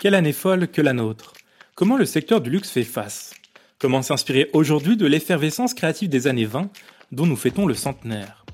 Quelle 0.00 0.14
année 0.14 0.32
folle 0.32 0.66
que 0.66 0.80
la 0.80 0.94
nôtre 0.94 1.34
Comment 1.74 1.98
le 1.98 2.06
secteur 2.06 2.40
du 2.40 2.48
luxe 2.48 2.70
fait 2.70 2.84
face? 2.84 3.34
Comment 3.78 4.00
s'inspirer 4.00 4.48
aujourd'hui 4.54 4.96
de 4.96 5.04
l'effervescence 5.04 5.74
créative 5.74 6.08
des 6.08 6.26
années 6.26 6.46
20 6.46 6.70
dont 7.12 7.26
nous 7.26 7.36
fêtons 7.36 7.66
le 7.66 7.74
centenaire? 7.74 8.46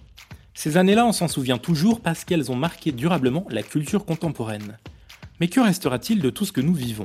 Ces 0.54 0.76
années-là, 0.76 1.06
on 1.06 1.12
s'en 1.12 1.28
souvient 1.28 1.58
toujours 1.58 2.01
parce 2.01 2.24
qu'elles 2.24 2.51
ont 2.51 2.56
marqué 2.56 2.90
durablement 2.90 3.46
la 3.48 3.62
culture 3.62 4.04
contemporaine. 4.04 4.76
Mais 5.38 5.46
que 5.46 5.60
restera-t-il 5.60 6.21
de 6.21 6.30
tout 6.30 6.46
ce 6.46 6.51
que 6.51 6.60
nous 6.60 6.74
vivons? 6.74 7.04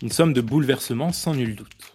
Une 0.00 0.10
somme 0.10 0.32
de 0.32 0.40
bouleversements 0.40 1.12
sans 1.12 1.34
nul 1.34 1.54
doute. 1.54 1.92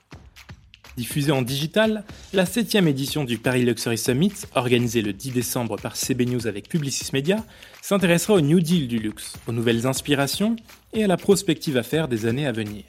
Diffusée 0.97 1.31
en 1.31 1.41
digital, 1.41 2.03
la 2.33 2.45
7 2.45 2.75
édition 2.75 3.23
du 3.23 3.37
Paris 3.37 3.63
Luxury 3.63 3.97
Summit, 3.97 4.33
organisée 4.55 5.01
le 5.01 5.13
10 5.13 5.31
décembre 5.31 5.77
par 5.77 5.95
CB 5.95 6.25
News 6.25 6.47
avec 6.47 6.67
Publicis 6.67 7.11
Media, 7.13 7.45
s'intéressera 7.81 8.33
au 8.33 8.41
New 8.41 8.59
Deal 8.59 8.89
du 8.89 8.99
luxe, 8.99 9.33
aux 9.47 9.53
nouvelles 9.53 9.87
inspirations 9.87 10.57
et 10.93 11.05
à 11.05 11.07
la 11.07 11.15
prospective 11.15 11.77
à 11.77 12.07
des 12.07 12.25
années 12.25 12.45
à 12.45 12.51
venir. 12.51 12.83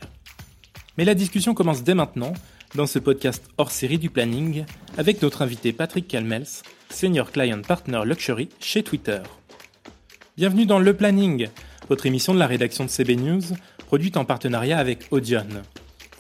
Mais 0.99 1.05
la 1.05 1.15
discussion 1.15 1.55
commence 1.55 1.85
dès 1.85 1.95
maintenant 1.95 2.33
dans 2.75 2.87
ce 2.87 2.99
podcast 2.99 3.45
hors 3.57 3.71
série 3.71 3.99
du 3.99 4.11
planning 4.11 4.65
avec 4.99 5.23
notre 5.23 5.43
invité 5.43 5.73
Patrick 5.73 6.09
Kalmels, 6.09 6.47
Senior 6.91 7.31
Client 7.31 7.63
Partner 7.63 8.01
Luxury 8.05 8.49
chez 8.59 8.83
Twitter. 8.83 9.21
Bienvenue 10.37 10.67
dans 10.67 10.81
Le 10.81 10.95
Planning, 10.95 11.49
votre 11.89 12.07
émission 12.07 12.35
de 12.35 12.39
la 12.41 12.47
rédaction 12.49 12.85
de 12.85 12.91
CB 12.91 13.17
News, 13.17 13.43
produite 13.87 14.17
en 14.17 14.25
partenariat 14.25 14.79
avec 14.79 15.07
Audion. 15.13 15.47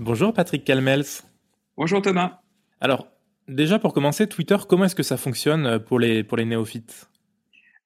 Bonjour 0.00 0.32
Patrick 0.32 0.64
Calmels. 0.64 1.24
Bonjour 1.76 2.00
Thomas. 2.00 2.38
Alors, 2.80 3.08
déjà 3.48 3.80
pour 3.80 3.92
commencer, 3.92 4.28
Twitter, 4.28 4.56
comment 4.68 4.84
est-ce 4.84 4.94
que 4.94 5.02
ça 5.02 5.16
fonctionne 5.16 5.66
euh, 5.66 5.78
pour 5.80 5.98
les, 5.98 6.22
pour 6.22 6.36
les 6.36 6.44
néophytes? 6.44 7.10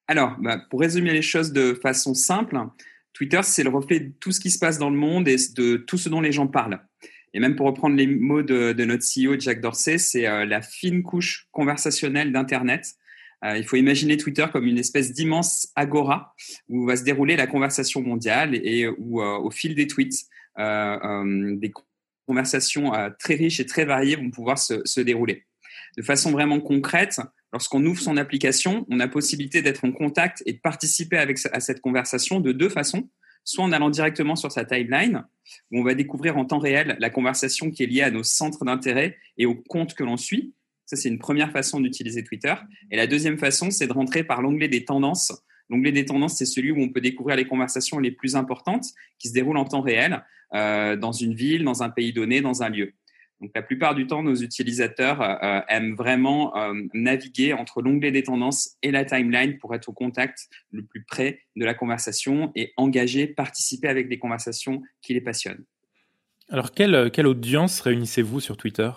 Alors, 0.08 0.36
bah, 0.38 0.58
pour 0.68 0.80
résumer 0.80 1.14
les 1.14 1.22
choses 1.22 1.55
de 1.55 1.72
façon 1.72 2.12
simple, 2.12 2.58
Twitter, 3.14 3.40
c'est 3.42 3.62
le 3.62 3.70
reflet 3.70 4.00
de 4.00 4.12
tout 4.20 4.30
ce 4.30 4.40
qui 4.40 4.50
se 4.50 4.58
passe 4.58 4.78
dans 4.78 4.90
le 4.90 4.96
monde 4.96 5.27
et 5.27 5.36
de 5.56 5.78
tout 5.78 5.96
ce 5.96 6.10
dont 6.10 6.20
les 6.20 6.33
gens 6.33 6.46
parlent. 6.46 6.83
Et 7.33 7.40
même 7.40 7.56
pour 7.56 7.64
reprendre 7.64 7.96
les 7.96 8.06
mots 8.06 8.42
de, 8.42 8.74
notre 8.84 9.05
CEO, 9.05 9.40
Jack 9.40 9.62
Dorsey, 9.62 9.96
c'est 9.96 10.27
euh, 10.27 10.44
la 10.44 10.60
fine 10.60 11.02
couche 11.02 11.48
conversationnelle 11.50 12.30
d'Internet. 12.30 12.92
Euh, 13.42 13.56
il 13.56 13.64
faut 13.64 13.77
imaginer 13.77 14.18
Twitter 14.18 14.44
comme 14.52 14.66
une 14.66 14.78
espèce 14.78 15.14
d'immense 15.14 15.72
agora 15.77 16.34
où 16.68 16.84
va 16.84 16.94
se 16.94 17.05
dérouler 17.05 17.36
la 17.36 17.46
conversation 17.46 18.02
mondiale 18.02 18.55
et 18.55 18.86
où, 18.86 19.22
au 19.22 19.50
fil 19.50 19.74
des 19.74 19.86
tweets, 19.86 20.27
des 20.58 21.72
conversations 22.26 22.94
euh, 22.94 23.10
très 23.18 23.34
riches 23.34 23.60
et 23.60 23.66
très 23.66 23.84
variées 23.84 24.16
vont 24.16 24.30
pouvoir 24.30 24.58
se, 24.58 25.00
dérouler. 25.00 25.44
De 25.96 26.02
façon 26.02 26.30
vraiment 26.30 26.60
concrète, 26.60 27.20
lorsqu'on 27.52 27.84
ouvre 27.84 28.00
son 28.00 28.16
application, 28.16 28.86
on 28.90 29.00
a 29.00 29.08
possibilité 29.08 29.62
d'être 29.62 29.84
en 29.84 29.92
contact 29.92 30.42
et 30.46 30.54
de 30.54 30.58
participer 30.58 31.18
avec, 31.18 31.38
à 31.52 31.60
cette 31.60 31.80
conversation 31.80 32.40
de 32.40 32.52
deux 32.52 32.68
façons. 32.68 33.08
Soit 33.44 33.64
en 33.64 33.72
allant 33.72 33.90
directement 33.90 34.36
sur 34.36 34.52
sa 34.52 34.64
timeline, 34.64 35.24
où 35.72 35.80
on 35.80 35.82
va 35.82 35.94
découvrir 35.94 36.36
en 36.36 36.44
temps 36.44 36.60
réel 36.60 36.96
la 37.00 37.10
conversation 37.10 37.72
qui 37.72 37.82
est 37.82 37.86
liée 37.86 38.02
à 38.02 38.10
nos 38.12 38.22
centres 38.22 38.64
d'intérêt 38.64 39.18
et 39.36 39.46
aux 39.46 39.56
comptes 39.56 39.94
que 39.94 40.05
l'on 40.05 40.16
suit. 40.16 40.55
Ça, 40.86 40.94
c'est 40.94 41.08
une 41.08 41.18
première 41.18 41.50
façon 41.50 41.80
d'utiliser 41.80 42.22
Twitter. 42.22 42.55
Et 42.92 42.96
la 42.96 43.08
deuxième 43.08 43.38
façon, 43.38 43.72
c'est 43.72 43.88
de 43.88 43.92
rentrer 43.92 44.22
par 44.22 44.42
l'onglet 44.42 44.68
des 44.68 44.84
tendances 44.84 45.32
L'onglet 45.72 45.90
des 45.90 46.05
tendances, 46.05 46.36
c'est 46.36 46.44
celui 46.44 46.70
où 46.70 46.78
on 46.80 46.90
peut 46.90 47.00
découvrir 47.00 47.34
les 47.34 47.46
conversations 47.46 47.98
les 47.98 48.10
plus 48.10 48.36
importantes 48.36 48.84
qui 49.18 49.28
se 49.28 49.33
déroulent 49.33 49.56
en 49.56 49.64
temps 49.64 49.80
réel 49.80 50.22
euh, 50.55 50.96
dans 50.96 51.12
une 51.12 51.33
ville, 51.33 51.64
dans 51.64 51.83
un 51.83 51.88
pays 51.88 52.12
donné, 52.12 52.42
dans 52.42 52.62
un 52.62 52.68
lieu. 52.68 52.92
Donc 53.40 53.52
la 53.55 53.62
plupart 53.62 53.94
du 53.94 54.06
temps, 54.06 54.22
nos 54.22 54.34
utilisateurs 54.34 55.22
euh, 55.22 55.61
aiment 55.68 55.94
vraiment 55.94 56.55
euh, 56.58 56.74
naviguer 56.92 57.55
entre 57.55 57.80
l'onglet 57.80 58.12
des 58.12 58.22
tendances 58.22 58.77
et 58.82 58.90
la 58.90 59.06
timeline 59.06 59.56
pour 59.56 59.74
être 59.74 59.88
au 59.88 59.92
contact 59.94 60.50
le 60.72 60.84
plus 60.84 61.05
près 61.05 61.40
de 61.56 61.64
la 61.64 61.72
conversation 61.72 62.52
et 62.55 62.74
engager, 62.77 63.27
participer 63.27 63.88
avec 63.88 64.11
des 64.11 64.18
conversations 64.18 64.82
qui 65.00 65.14
les 65.14 65.22
passionnent. 65.22 65.64
Alors 66.50 66.72
quelle, 66.72 67.11
quelle 67.11 67.27
audience 67.27 67.80
réunissez-vous 67.80 68.40
sur 68.40 68.58
Twitter? 68.58 68.90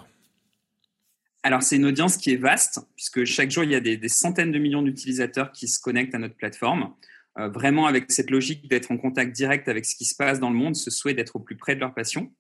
Alors, 1.46 1.62
c'est 1.62 1.76
une 1.76 1.86
audience 1.86 2.18
qui 2.18 2.32
est 2.32 2.38
vaste, 2.38 2.80
puisque 2.96 3.24
chaque 3.24 3.52
jour, 3.52 3.64
il 3.64 3.70
y 3.70 3.76
a 3.76 3.80
des, 3.80 4.10
centaines 4.10 4.52
de 4.52 4.58
millions 4.58 4.82
d'utilisateurs 4.82 5.52
qui 5.52 5.68
se 5.68 5.80
connectent 5.80 6.16
à 6.16 6.18
notre 6.18 6.34
plateforme, 6.34 6.96
euh, 7.38 7.50
vraiment 7.50 7.86
avec 7.86 8.12
cette 8.12 8.32
logique 8.32 8.68
d'être 8.68 8.90
en 8.90 8.98
contact 8.98 9.32
direct 9.32 9.68
avec 9.68 9.86
ce 9.86 9.96
qui 9.96 10.06
se 10.06 10.16
passe 10.16 10.40
dans 10.40 10.50
le 10.50 10.56
monde, 10.56 10.76
ce 10.76 10.90
souhait 10.90 11.14
d'être 11.14 11.36
au 11.36 11.40
plus 11.40 11.56
près 11.56 11.76
de 11.76 11.82
leur 11.82 11.94
passion. 11.94 12.34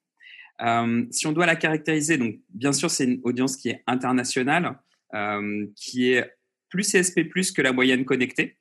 Euh, 0.63 1.05
si 1.11 1.27
on 1.27 1.33
doit 1.33 1.45
la 1.45 1.55
caractériser, 1.55 2.17
donc 2.17 2.37
bien 2.49 2.73
sûr, 2.73 2.89
c'est 2.89 3.03
une 3.03 3.21
audience 3.21 3.57
qui 3.57 3.69
est 3.69 3.83
internationale, 3.85 4.75
euh, 5.13 5.67
qui 5.75 6.13
est 6.13 6.27
plus 6.69 6.91
CSP+, 6.91 7.29
que 7.29 7.61
la 7.61 7.73
moyenne 7.73 8.05
connectée. 8.05 8.57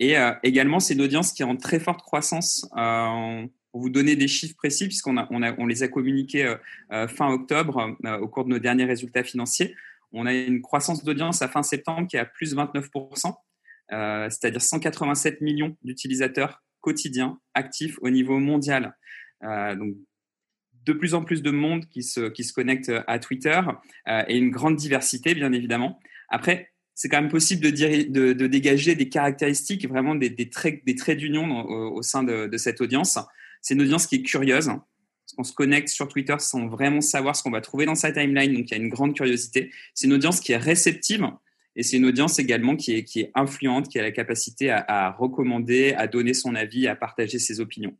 Et 0.00 0.16
également, 0.42 0.80
c'est 0.80 0.94
une 0.94 1.02
audience 1.02 1.32
qui 1.32 1.42
est 1.42 1.46
en 1.46 1.56
très 1.56 1.78
forte 1.78 2.02
croissance 2.02 2.68
pour 3.72 3.80
vous 3.80 3.90
donner 3.90 4.14
des 4.16 4.28
chiffres 4.28 4.54
précis, 4.54 4.86
puisqu'on 4.86 5.66
les 5.66 5.82
a 5.82 5.88
communiqués 5.88 6.44
euh, 6.44 6.56
euh, 6.92 7.08
fin 7.08 7.32
octobre 7.32 7.96
euh, 8.04 8.18
au 8.18 8.28
cours 8.28 8.44
de 8.44 8.50
nos 8.50 8.58
derniers 8.58 8.84
résultats 8.84 9.24
financiers, 9.24 9.74
on 10.12 10.26
a 10.26 10.34
une 10.34 10.60
croissance 10.60 11.02
d'audience 11.04 11.40
à 11.40 11.48
fin 11.48 11.62
septembre 11.62 12.06
qui 12.06 12.16
est 12.16 12.20
à 12.20 12.26
plus 12.26 12.54
29%, 12.54 13.34
c'est-à-dire 13.88 14.60
187 14.60 15.40
millions 15.40 15.74
d'utilisateurs 15.82 16.62
quotidiens 16.82 17.40
actifs 17.54 17.98
au 18.02 18.10
niveau 18.10 18.38
mondial. 18.38 18.94
donc, 19.42 19.96
de 20.84 20.92
plus 20.92 21.14
en 21.14 21.24
plus 21.24 21.40
de 21.40 21.50
monde 21.50 21.86
qui 21.88 22.02
se, 22.02 22.52
connecte 22.52 22.92
à 23.06 23.18
Twitter 23.18 23.58
et 24.28 24.36
une 24.36 24.50
grande 24.50 24.76
diversité, 24.76 25.34
bien 25.34 25.50
évidemment. 25.52 25.98
Après, 26.28 26.72
c'est 26.94 27.08
quand 27.08 27.22
même 27.22 27.30
possible 27.30 27.62
de, 27.62 28.46
dégager 28.46 28.94
des 28.94 29.08
caractéristiques, 29.08 29.88
vraiment 29.88 30.14
des, 30.14 30.50
traits, 30.50 30.84
d'union 31.16 31.64
au, 31.64 32.02
sein 32.02 32.22
de, 32.22 32.54
cette 32.58 32.82
audience. 32.82 33.18
C'est 33.62 33.74
une 33.74 33.82
audience 33.82 34.06
qui 34.06 34.16
est 34.16 34.22
curieuse. 34.22 34.66
Parce 34.66 35.36
qu'on 35.36 35.44
se 35.44 35.52
connecte 35.54 35.88
sur 35.88 36.08
Twitter 36.08 36.34
sans 36.38 36.66
vraiment 36.66 37.00
savoir 37.00 37.36
ce 37.36 37.42
qu'on 37.42 37.50
va 37.50 37.60
trouver 37.60 37.86
dans 37.86 37.94
sa 37.94 38.12
timeline. 38.12 38.52
Donc, 38.52 38.70
il 38.70 38.70
y 38.72 38.74
a 38.74 38.82
une 38.82 38.90
grande 38.90 39.14
curiosité. 39.14 39.70
C'est 39.94 40.06
une 40.06 40.12
audience 40.12 40.40
qui 40.40 40.52
est 40.52 40.58
réceptive. 40.58 41.26
Et 41.74 41.82
c'est 41.82 41.96
une 41.96 42.04
audience 42.04 42.38
également 42.38 42.76
qui 42.76 42.96
est, 42.96 43.04
qui 43.04 43.20
est 43.20 43.30
influente, 43.34 43.88
qui 43.88 43.98
a 43.98 44.02
la 44.02 44.10
capacité 44.10 44.70
à, 44.70 45.10
recommander, 45.10 45.94
à 45.96 46.06
donner 46.06 46.34
son 46.34 46.54
avis, 46.54 46.86
à 46.86 46.96
partager 46.96 47.38
ses 47.38 47.60
opinions. 47.60 47.96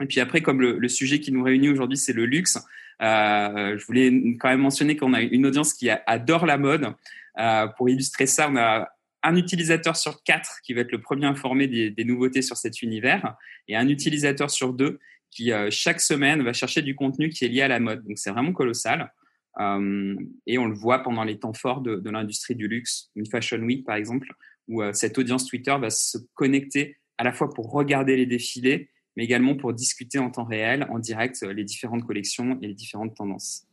Et 0.00 0.06
puis 0.06 0.20
après, 0.20 0.40
comme 0.40 0.60
le, 0.60 0.88
sujet 0.88 1.20
qui 1.20 1.30
nous 1.30 1.42
réunit 1.42 1.68
aujourd'hui, 1.68 1.96
c'est 1.96 2.12
le 2.12 2.24
luxe, 2.24 2.58
euh, 3.00 3.78
je 3.78 3.86
voulais 3.86 4.08
quand 4.40 4.48
même 4.48 4.60
mentionner 4.60 4.96
qu'on 4.96 5.12
a 5.12 5.20
une 5.20 5.46
audience 5.46 5.74
qui 5.74 5.90
adore 5.90 6.46
la 6.46 6.58
mode. 6.58 6.92
Euh, 7.38 7.68
pour 7.68 7.88
illustrer 7.88 8.26
ça, 8.26 8.48
on 8.50 8.56
a 8.56 8.88
un 9.22 9.36
utilisateur 9.36 9.96
sur 9.96 10.22
quatre 10.22 10.60
qui 10.64 10.74
va 10.74 10.82
être 10.82 10.92
le 10.92 11.00
premier 11.00 11.26
informé 11.26 11.66
des, 11.66 12.04
nouveautés 12.04 12.42
sur 12.42 12.56
cet 12.56 12.82
univers 12.82 13.36
et 13.66 13.76
un 13.76 13.88
utilisateur 13.88 14.50
sur 14.50 14.72
deux 14.72 14.98
qui, 15.30 15.52
euh, 15.52 15.68
chaque 15.70 16.00
semaine, 16.00 16.42
va 16.42 16.52
chercher 16.52 16.82
du 16.82 16.94
contenu 16.94 17.28
qui 17.28 17.44
est 17.44 17.48
lié 17.48 17.62
à 17.62 17.68
la 17.68 17.80
mode. 17.80 18.04
Donc, 18.04 18.18
c'est 18.18 18.30
vraiment 18.30 18.52
colossal. 18.52 19.12
Euh, 19.60 20.16
et 20.46 20.56
on 20.58 20.66
le 20.66 20.74
voit 20.74 21.02
pendant 21.02 21.24
les 21.24 21.38
temps 21.38 21.52
forts 21.52 21.80
de, 21.80 22.08
l'industrie 22.08 22.54
du 22.54 22.68
luxe, 22.68 23.10
une 23.16 23.26
Fashion 23.26 23.58
Week, 23.58 23.84
par 23.84 23.96
exemple, 23.96 24.32
où 24.68 24.82
euh, 24.82 24.92
cette 24.92 25.18
audience 25.18 25.46
Twitter 25.46 25.76
va 25.78 25.90
se 25.90 26.18
connecter 26.34 26.96
à 27.18 27.24
la 27.24 27.32
fois 27.32 27.50
pour 27.50 27.72
regarder 27.72 28.16
les 28.16 28.26
défilés, 28.26 28.90
mais 29.16 29.24
également 29.24 29.56
pour 29.56 29.72
discuter 29.72 30.18
en 30.18 30.30
temps 30.30 30.44
réel, 30.44 30.86
en 30.90 31.00
direct, 31.00 31.42
les 31.42 31.64
différentes 31.64 32.06
collections 32.06 32.58
et 32.62 32.68
les 32.68 32.74
différentes 32.74 33.16
tendances. 33.16 33.67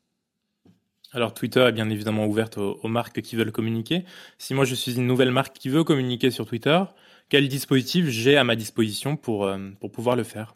Alors 1.15 1.33
Twitter 1.33 1.61
est 1.61 1.71
bien 1.71 1.89
évidemment 1.89 2.27
ouverte 2.27 2.57
aux, 2.57 2.87
marques 2.89 3.21
qui 3.21 3.37
veulent 3.37 3.53
communiquer. 3.53 4.03
Si 4.37 4.53
moi 4.53 4.65
je 4.65 4.75
suis 4.75 4.95
une 4.95 5.07
nouvelle 5.07 5.31
marque 5.31 5.53
qui 5.53 5.69
veut 5.69 5.85
communiquer 5.85 6.29
sur 6.29 6.45
Twitter, 6.45 6.77
quel 7.29 7.47
dispositif 7.47 8.07
j'ai 8.09 8.35
à 8.35 8.43
ma 8.43 8.57
disposition 8.57 9.15
pour, 9.15 9.45
euh, 9.45 9.57
pour 9.79 9.93
pouvoir 9.93 10.17
le 10.17 10.23
faire? 10.23 10.55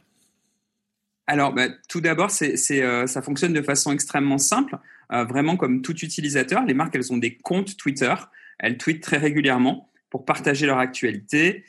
Alors, 1.27 1.53
bah, 1.53 1.67
tout 1.87 2.01
d'abord, 2.01 2.29
euh, 2.41 3.07
ça 3.07 3.21
fonctionne 3.21 3.53
de 3.53 3.61
façon 3.61 3.93
extrêmement 3.93 4.37
simple. 4.37 4.77
Euh, 5.13 5.23
vraiment, 5.23 5.55
comme 5.55 5.81
tout 5.81 5.95
utilisateur, 5.95 6.65
les 6.65 6.73
marques, 6.73 6.95
elles 6.95 7.13
ont 7.13 7.17
des 7.17 7.37
comptes 7.37 7.77
Twitter. 7.77 8.13
Elles 8.57 8.77
tweetent 8.77 9.03
très 9.03 9.17
régulièrement 9.17 9.89
pour 10.09 10.25
partager 10.25 10.65
leur 10.65 10.79
actualité 10.79 11.63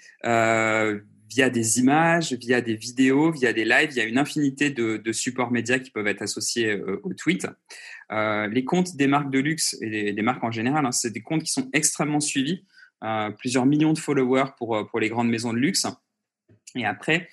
via 1.31 1.49
des 1.49 1.79
images, 1.79 2.33
via 2.33 2.61
des 2.61 2.75
vidéos, 2.75 3.31
via 3.31 3.53
des 3.53 3.65
lives. 3.65 3.91
Il 3.93 3.97
y 3.97 4.01
a 4.01 4.05
une 4.05 4.19
infinité 4.19 4.71
de, 4.71 5.13
supports 5.13 5.53
médias 5.53 5.79
qui 5.79 5.91
peuvent 5.91 6.07
être 6.07 6.23
associés 6.23 6.73
euh, 6.73 7.01
au 7.05 7.15
tweet. 7.15 7.47
Euh, 8.12 8.49
les 8.49 8.65
comptes 8.65 8.97
des 8.97 9.07
marques 9.07 9.31
de 9.31 9.39
luxe 9.39 9.77
et 9.81 10.12
des, 10.12 10.23
marques 10.23 10.43
en 10.43 10.51
général, 10.51 10.85
hein, 10.85 10.93
c'est 10.93 11.11
des 11.11 11.21
comptes 11.21 11.43
qui 11.43 11.53
sont 11.53 11.69
extrêmement 11.73 12.21
suivis. 12.21 12.65
Euh, 13.03 13.31
plusieurs 13.31 13.65
millions 13.67 13.93
de 13.93 13.99
followers 13.99 14.51
pour, 14.59 14.87
pour 14.91 15.01
les 15.01 15.09
grandes 15.09 15.31
maisons 15.31 15.53
de 15.53 15.59
luxe. 15.59 15.87
Et 16.77 16.85
après, 16.85 17.29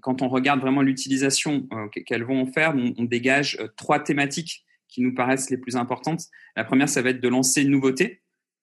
quand 0.00 0.22
on 0.22 0.28
regarde 0.28 0.60
vraiment 0.60 0.80
l'utilisation 0.80 1.68
qu'elles 2.06 2.24
vont 2.24 2.40
en 2.42 2.46
faire, 2.46 2.74
on, 2.74 3.04
dégage 3.04 3.58
trois 3.76 4.00
thématiques 4.00 4.64
qui 4.88 5.02
nous 5.02 5.14
paraissent 5.14 5.50
les 5.50 5.58
plus 5.58 5.76
importantes. 5.76 6.22
La 6.56 6.64
première, 6.64 6.88
ça 6.88 7.02
va 7.02 7.10
être 7.10 7.20
de 7.20 7.28
lancer 7.28 7.62
une 7.62 7.70
nouveauté. 7.70 8.22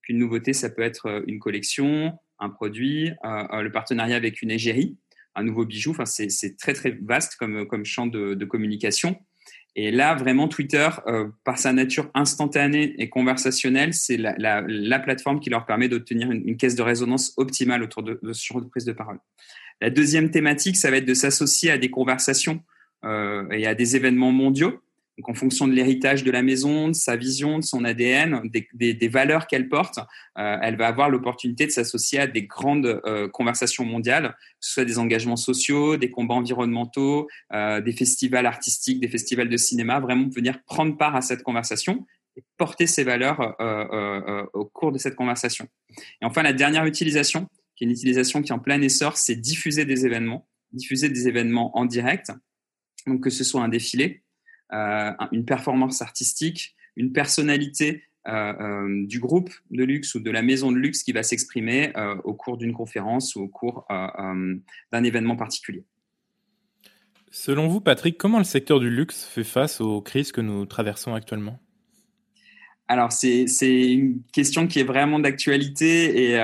une 0.09 0.17
nouveauté, 0.17 0.53
ça 0.53 0.71
peut 0.71 0.81
être 0.81 1.23
une 1.27 1.39
collection, 1.39 2.17
un 2.39 2.49
produit, 2.49 3.11
le 3.23 3.69
partenariat 3.69 4.15
avec 4.15 4.41
une 4.41 4.49
égérie, 4.49 4.97
un 5.35 5.43
nouveau 5.43 5.63
bijou. 5.63 5.91
Enfin, 5.91 6.05
c'est 6.05 6.57
très 6.57 6.73
très 6.73 6.97
vaste 7.01 7.35
comme, 7.35 7.67
comme 7.67 7.85
champ 7.85 8.07
de 8.07 8.45
communication. 8.45 9.19
Et 9.75 9.89
là, 9.91 10.13
vraiment, 10.13 10.47
Twitter, 10.47 10.87
euh, 11.07 11.29
par 11.43 11.57
sa 11.57 11.73
nature 11.73 12.09
instantanée 12.13 12.93
et 12.99 13.09
conversationnelle, 13.09 13.93
c'est 13.93 14.17
la, 14.17 14.35
la, 14.37 14.63
la, 14.67 14.99
plateforme 14.99 15.39
qui 15.39 15.49
leur 15.49 15.65
permet 15.65 15.89
d'obtenir 15.89 16.31
une, 16.31 16.57
caisse 16.57 16.75
de 16.75 16.83
résonance 16.83 17.33
optimale 17.37 17.81
autour 17.81 18.03
de, 18.03 18.19
de 18.21 18.33
ce 18.33 18.45
genre 18.45 18.61
de 18.61 18.67
prise 18.67 18.85
de 18.85 18.93
parole. 18.93 19.19
La 19.81 19.89
deuxième 19.89 20.29
thématique, 20.29 20.77
ça 20.77 20.91
va 20.91 20.97
être 20.97 21.05
de 21.05 21.13
s'associer 21.15 21.71
à 21.71 21.79
des 21.79 21.89
conversations 21.89 22.61
euh, 23.03 23.49
et 23.49 23.65
à 23.65 23.73
des 23.73 23.95
événements 23.95 24.31
mondiaux. 24.31 24.79
Donc, 25.17 25.29
en 25.29 25.33
fonction 25.35 25.67
de 25.67 25.73
l'héritage 25.73 26.23
de 26.23 26.31
la 26.31 26.41
maison, 26.41 26.87
de 26.87 26.93
sa 26.93 27.15
vision, 27.15 27.59
de 27.59 27.63
son 27.63 27.85
ADN, 27.85 28.41
des, 28.45 28.67
des, 28.73 28.93
des 28.95 29.07
valeurs 29.07 29.45
qu'elle 29.45 29.69
porte, 29.69 29.99
euh, 30.39 30.57
elle 30.61 30.75
va 30.75 30.87
avoir 30.87 31.09
l'opportunité 31.09 31.67
de 31.67 31.71
s'associer 31.71 32.19
à 32.19 32.27
des 32.27 32.43
grandes 32.43 33.01
euh, 33.05 33.27
conversations 33.29 33.85
mondiales, 33.85 34.29
que 34.29 34.65
ce 34.67 34.73
soit 34.73 34.85
des 34.85 34.97
engagements 34.97 35.35
sociaux, 35.35 35.97
des 35.97 36.09
combats 36.09 36.33
environnementaux, 36.33 37.27
euh, 37.53 37.79
des 37.79 37.91
festivals 37.91 38.47
artistiques, 38.47 38.99
des 38.99 39.07
festivals 39.07 39.49
de 39.49 39.57
cinéma, 39.57 39.99
vraiment 39.99 40.27
venir 40.29 40.63
prendre 40.63 40.97
part 40.97 41.15
à 41.15 41.21
cette 41.21 41.43
conversation 41.43 42.07
et 42.35 42.43
porter 42.57 42.87
ses 42.87 43.03
valeurs 43.03 43.55
euh, 43.59 43.85
euh, 43.91 44.45
au 44.53 44.65
cours 44.65 44.91
de 44.91 44.97
cette 44.97 45.15
conversation. 45.15 45.67
Et 46.21 46.25
enfin, 46.25 46.43
la 46.43 46.53
dernière 46.53 46.85
utilisation, 46.85 47.47
qui 47.75 47.83
est 47.83 47.87
une 47.87 47.91
utilisation 47.91 48.41
qui 48.41 48.51
est 48.51 48.55
en 48.55 48.59
plein 48.59 48.81
essor, 48.81 49.17
c'est 49.17 49.35
diffuser 49.35 49.85
des 49.85 50.05
événements, 50.05 50.47
diffuser 50.71 51.09
des 51.09 51.27
événements 51.27 51.77
en 51.77 51.85
direct, 51.85 52.31
donc 53.05 53.21
que 53.21 53.29
ce 53.29 53.43
soit 53.43 53.61
un 53.61 53.69
défilé, 53.69 54.22
euh, 54.22 54.22
une 55.31 55.45
performance 55.45 56.01
artistique, 56.01 56.75
une 56.95 57.11
personnalité 57.11 58.03
euh, 58.27 58.53
euh, 58.59 59.05
du 59.05 59.19
groupe 59.19 59.49
de 59.71 59.83
luxe 59.83 60.15
ou 60.15 60.19
de 60.19 60.31
la 60.31 60.41
maison 60.41 60.71
de 60.71 60.77
luxe 60.77 61.03
qui 61.03 61.11
va 61.11 61.23
s'exprimer 61.23 61.91
au 62.23 62.33
cours 62.33 62.57
d'une 62.57 62.73
conférence 62.73 63.35
ou 63.35 63.41
au 63.41 63.47
cours 63.47 63.85
d'un 63.89 65.03
événement 65.03 65.35
particulier. 65.35 65.83
Selon 67.31 67.67
vous, 67.67 67.81
Patrick, 67.81 68.17
comment 68.17 68.37
le 68.37 68.43
secteur 68.43 68.79
du 68.79 68.89
luxe 68.89 69.25
fait 69.25 69.43
face 69.43 69.81
aux 69.81 70.01
crises 70.01 70.31
que 70.31 70.41
nous 70.41 70.65
traversons 70.65 71.15
actuellement? 71.15 71.59
Alors, 72.87 73.11
c'est 73.11 73.45
une 73.91 74.21
question 74.31 74.67
qui 74.67 74.79
est 74.79 74.83
vraiment 74.83 75.19
d'actualité 75.19 76.31
et 76.31 76.39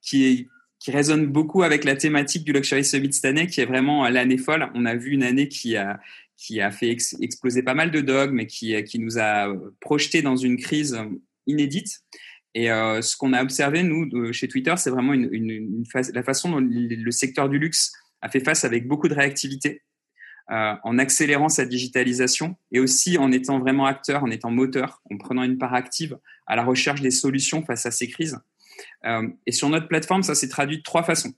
qui, 0.00 0.26
est, 0.26 0.48
qui 0.78 0.90
résonne 0.92 1.26
beaucoup 1.26 1.62
avec 1.62 1.84
la 1.84 1.96
thématique 1.96 2.44
du 2.44 2.52
Luxury 2.52 2.84
Summit 2.84 3.12
cette 3.12 3.24
année, 3.24 3.48
qui 3.48 3.60
est 3.60 3.66
vraiment 3.66 4.08
l'année 4.08 4.38
folle. 4.38 4.70
On 4.74 4.86
a 4.86 4.94
vu 4.94 5.10
une 5.10 5.24
année 5.24 5.48
qui 5.48 5.76
a, 5.76 5.98
qui 6.38 6.60
a 6.60 6.70
fait 6.70 6.96
exploser 7.20 7.62
pas 7.62 7.74
mal 7.74 7.90
de 7.90 8.00
dogmes 8.00 8.40
et 8.40 8.46
qui, 8.46 8.82
qui 8.84 9.00
nous 9.00 9.18
a 9.18 9.52
projeté 9.80 10.22
dans 10.22 10.36
une 10.36 10.56
crise 10.56 10.96
inédite. 11.46 12.04
Et 12.54 12.70
euh, 12.70 13.02
ce 13.02 13.16
qu'on 13.16 13.32
a 13.32 13.42
observé, 13.42 13.82
nous, 13.82 14.32
chez 14.32 14.48
Twitter, 14.48 14.74
c'est 14.76 14.90
vraiment 14.90 15.12
une, 15.12 15.84
la 16.12 16.22
façon 16.22 16.50
dont 16.50 16.60
le 16.60 17.10
secteur 17.10 17.48
du 17.48 17.58
luxe 17.58 17.92
a 18.22 18.28
fait 18.28 18.40
face 18.40 18.64
avec 18.64 18.86
beaucoup 18.86 19.08
de 19.08 19.14
réactivité, 19.14 19.82
euh, 20.50 20.74
en 20.82 20.98
accélérant 20.98 21.48
sa 21.48 21.66
digitalisation 21.66 22.56
et 22.72 22.80
aussi 22.80 23.18
en 23.18 23.32
étant 23.32 23.58
vraiment 23.58 23.86
acteur, 23.86 24.24
en 24.24 24.30
étant 24.30 24.50
moteur, 24.50 25.02
en 25.10 25.18
prenant 25.18 25.42
une 25.42 25.58
part 25.58 25.74
active 25.74 26.18
à 26.46 26.56
la 26.56 26.64
recherche 26.64 27.02
des 27.02 27.10
solutions 27.10 27.64
face 27.64 27.84
à 27.84 27.90
ces 27.90 28.08
crises. 28.08 28.38
Euh, 29.04 29.28
et 29.46 29.52
sur 29.52 29.68
notre 29.68 29.88
plateforme, 29.88 30.22
ça 30.22 30.34
s'est 30.34 30.48
traduit 30.48 30.78
de 30.78 30.82
trois 30.82 31.02
façons. 31.02 31.34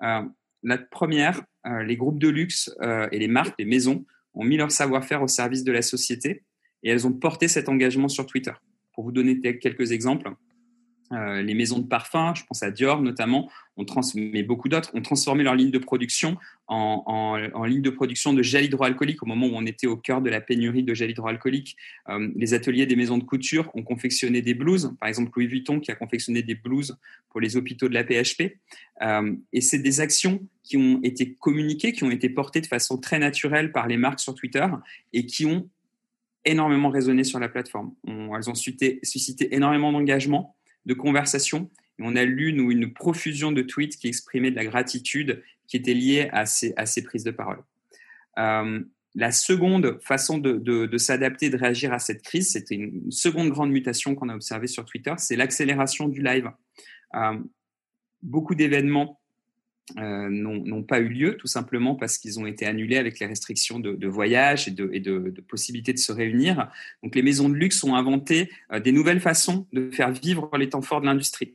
La 0.00 0.78
première, 0.90 1.42
les 1.64 1.96
groupes 1.96 2.18
de 2.18 2.28
luxe 2.28 2.70
et 3.12 3.18
les 3.18 3.28
marques, 3.28 3.54
les 3.58 3.64
maisons, 3.64 4.04
ont 4.38 4.44
mis 4.44 4.56
leur 4.56 4.70
savoir-faire 4.70 5.22
au 5.22 5.28
service 5.28 5.64
de 5.64 5.72
la 5.72 5.82
société 5.82 6.44
et 6.82 6.90
elles 6.90 7.06
ont 7.06 7.12
porté 7.12 7.48
cet 7.48 7.68
engagement 7.68 8.08
sur 8.08 8.24
Twitter. 8.24 8.52
Pour 8.94 9.04
vous 9.04 9.12
donner 9.12 9.38
quelques 9.58 9.92
exemples, 9.92 10.32
euh, 11.12 11.40
les 11.42 11.54
maisons 11.54 11.78
de 11.78 11.86
parfums, 11.86 12.34
je 12.34 12.44
pense 12.44 12.62
à 12.62 12.70
Dior 12.70 13.00
notamment, 13.00 13.50
mais 14.14 14.42
beaucoup 14.42 14.68
d'autres, 14.68 14.90
ont 14.94 15.00
transformé 15.00 15.42
leur 15.42 15.54
ligne 15.54 15.70
de 15.70 15.78
production 15.78 16.36
en, 16.66 17.36
ligne 17.64 17.80
de 17.80 17.90
production 17.90 18.34
de 18.34 18.42
gel 18.42 18.66
hydroalcoolique 18.66 19.22
au 19.22 19.26
moment 19.26 19.46
où 19.46 19.52
on 19.54 19.64
était 19.64 19.86
au 19.86 19.96
cœur 19.96 20.20
de 20.20 20.28
la 20.28 20.40
pénurie 20.40 20.82
de 20.82 20.92
gel 20.94 21.10
hydroalcoolique. 21.10 21.76
Euh, 22.08 22.28
les 22.36 22.52
ateliers 22.52 22.86
des 22.86 22.96
maisons 22.96 23.16
de 23.16 23.24
couture 23.24 23.70
ont 23.74 23.82
confectionné 23.82 24.42
des 24.42 24.54
blouses, 24.54 24.94
par 25.00 25.08
exemple 25.08 25.30
Louis 25.36 25.46
Vuitton 25.46 25.80
qui 25.80 25.90
a 25.90 25.94
confectionné 25.94 26.42
des 26.42 26.54
blouses 26.54 26.98
pour 27.30 27.40
les 27.40 27.56
hôpitaux 27.56 27.88
de 27.88 27.94
la 27.94 28.04
PHP. 28.04 28.58
Euh, 29.02 29.34
et 29.52 29.60
c'est 29.60 29.78
des 29.78 30.00
actions 30.00 30.40
qui 30.68 30.76
ont 30.76 31.00
été 31.02 31.32
communiquées, 31.32 31.92
qui 31.92 32.04
ont 32.04 32.10
été 32.10 32.28
portées 32.28 32.60
de 32.60 32.66
façon 32.66 32.98
très 32.98 33.18
naturelle 33.18 33.72
par 33.72 33.86
les 33.86 33.96
marques 33.96 34.20
sur 34.20 34.34
Twitter 34.34 34.66
et 35.14 35.24
qui 35.24 35.46
ont 35.46 35.68
énormément 36.44 36.90
résonné 36.90 37.24
sur 37.24 37.38
la 37.38 37.48
plateforme. 37.48 37.94
Elles 38.06 38.50
ont 38.50 38.54
suscité, 38.54 39.00
énormément 39.54 39.92
d'engagement 39.92 40.54
de 40.84 40.92
conversation. 40.92 41.70
Et 41.98 42.02
on 42.04 42.16
a 42.16 42.24
lu, 42.24 42.52
nous, 42.52 42.70
une 42.70 42.92
profusion 42.92 43.50
de 43.50 43.62
tweets 43.62 43.96
qui 43.96 44.08
exprimaient 44.08 44.50
de 44.50 44.56
la 44.56 44.66
gratitude 44.66 45.42
qui 45.66 45.78
était 45.78 45.94
liée 45.94 46.28
à 46.32 46.44
ces, 46.44 46.74
à 46.76 46.84
ces 46.84 47.02
prises 47.02 47.24
de 47.24 47.30
parole. 47.30 47.62
Euh, 48.38 48.80
la 49.14 49.32
seconde 49.32 49.98
façon 50.02 50.36
de, 50.36 50.52
de, 50.52 50.84
de 50.84 50.98
s'adapter, 50.98 51.48
de 51.48 51.56
réagir 51.56 51.94
à 51.94 51.98
cette 51.98 52.22
crise, 52.22 52.52
c'était 52.52 52.74
une, 52.74 53.10
seconde 53.10 53.48
grande 53.48 53.70
mutation 53.70 54.14
qu'on 54.14 54.28
a 54.28 54.34
observée 54.34 54.66
sur 54.66 54.84
Twitter, 54.84 55.14
c'est 55.16 55.36
l'accélération 55.36 56.08
du 56.08 56.22
live. 56.22 56.50
Euh, 57.14 57.38
beaucoup 58.22 58.54
d'événements 58.54 59.18
euh, 59.96 60.28
n'ont 60.28 60.82
pas 60.82 61.00
eu 61.00 61.08
lieu, 61.08 61.36
tout 61.36 61.46
simplement 61.46 61.94
parce 61.94 62.18
qu'ils 62.18 62.38
ont 62.38 62.46
été 62.46 62.66
annulés 62.66 62.98
avec 62.98 63.18
les 63.18 63.26
restrictions 63.26 63.78
de, 63.80 64.06
voyage 64.06 64.68
et, 64.68 64.70
de, 64.70 64.90
et 64.92 65.00
de, 65.00 65.32
de, 65.34 65.40
possibilité 65.40 65.92
de 65.92 65.98
se 65.98 66.12
réunir. 66.12 66.70
Donc 67.02 67.14
les 67.14 67.22
maisons 67.22 67.48
de 67.48 67.54
luxe 67.54 67.82
ont 67.84 67.94
inventé 67.94 68.50
euh, 68.72 68.80
des 68.80 68.92
nouvelles 68.92 69.20
façons 69.20 69.66
de 69.72 69.90
faire 69.90 70.10
vivre 70.10 70.50
les 70.58 70.68
temps 70.68 70.82
forts 70.82 71.00
de 71.00 71.06
l'industrie. 71.06 71.54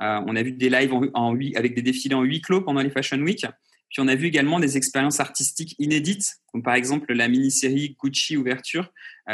Euh, 0.00 0.20
on 0.26 0.36
a 0.36 0.42
vu 0.42 0.52
des 0.52 0.70
lives 0.70 0.92
en, 0.92 1.04
en 1.14 1.38
avec 1.54 1.74
des 1.74 1.82
défilés 1.82 2.14
en 2.14 2.22
huis 2.22 2.40
clos 2.40 2.62
pendant 2.62 2.82
les 2.82 2.90
Fashion 2.90 3.18
Week. 3.18 3.46
Puis 3.88 4.00
on 4.00 4.08
a 4.08 4.14
vu 4.14 4.26
également 4.26 4.58
des 4.58 4.76
expériences 4.76 5.20
artistiques 5.20 5.74
inédites, 5.78 6.36
comme 6.52 6.62
par 6.62 6.74
exemple 6.74 7.12
la 7.12 7.28
mini-série 7.28 7.96
Gucci 8.02 8.36
Ouverture, 8.36 8.92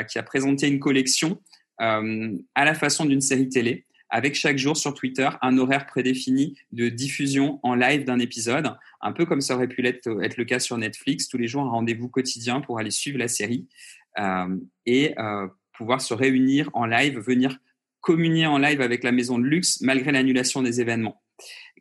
qui 0.08 0.18
a 0.18 0.22
présenté 0.22 0.68
une 0.68 0.78
collection 0.78 1.40
à 1.78 2.64
la 2.64 2.74
façon 2.74 3.06
d'une 3.06 3.22
série 3.22 3.48
télé 3.48 3.86
avec 4.12 4.35
chaque 4.35 4.59
jour 4.59 4.76
sur 4.76 4.93
Twitter 4.93 5.29
un 5.41 5.56
horaire 5.56 5.87
prédéfini 5.87 6.55
de 6.70 6.91
diffusion 6.91 7.59
en 7.62 7.75
live 7.75 8.05
d'un 8.05 8.19
épisode, 8.19 8.76
un 9.00 9.12
peu 9.12 9.25
comme 9.25 9.41
ça 9.41 9.56
aurait 9.56 9.69
pu 9.69 9.85
être, 9.87 10.23
être, 10.23 10.37
le 10.37 10.44
cas 10.44 10.61
sur 10.61 10.76
Netflix, 10.76 11.28
tous 11.28 11.38
les 11.38 11.49
jours 11.49 11.62
un 11.62 11.71
rendez-vous 11.71 12.09
quotidien 12.09 12.61
pour 12.61 12.78
aller 12.78 12.90
suivre 12.90 13.19
la 13.19 13.26
série 13.26 13.66
euh, 14.19 14.54
et 14.85 15.19
euh, 15.19 15.49
pouvoir 15.73 16.02
se 16.02 16.12
réunir 16.12 16.69
en 16.75 16.85
live, 16.85 17.19
venir 17.19 17.59
communier 18.00 18.47
en 18.47 18.59
live 18.59 18.83
avec 18.83 19.02
la 19.02 19.12
maison 19.12 19.38
de 19.38 19.45
luxe 19.45 19.81
malgré 19.81 20.12
l'annulation 20.12 20.62
des 20.62 20.83
événements. 20.83 21.23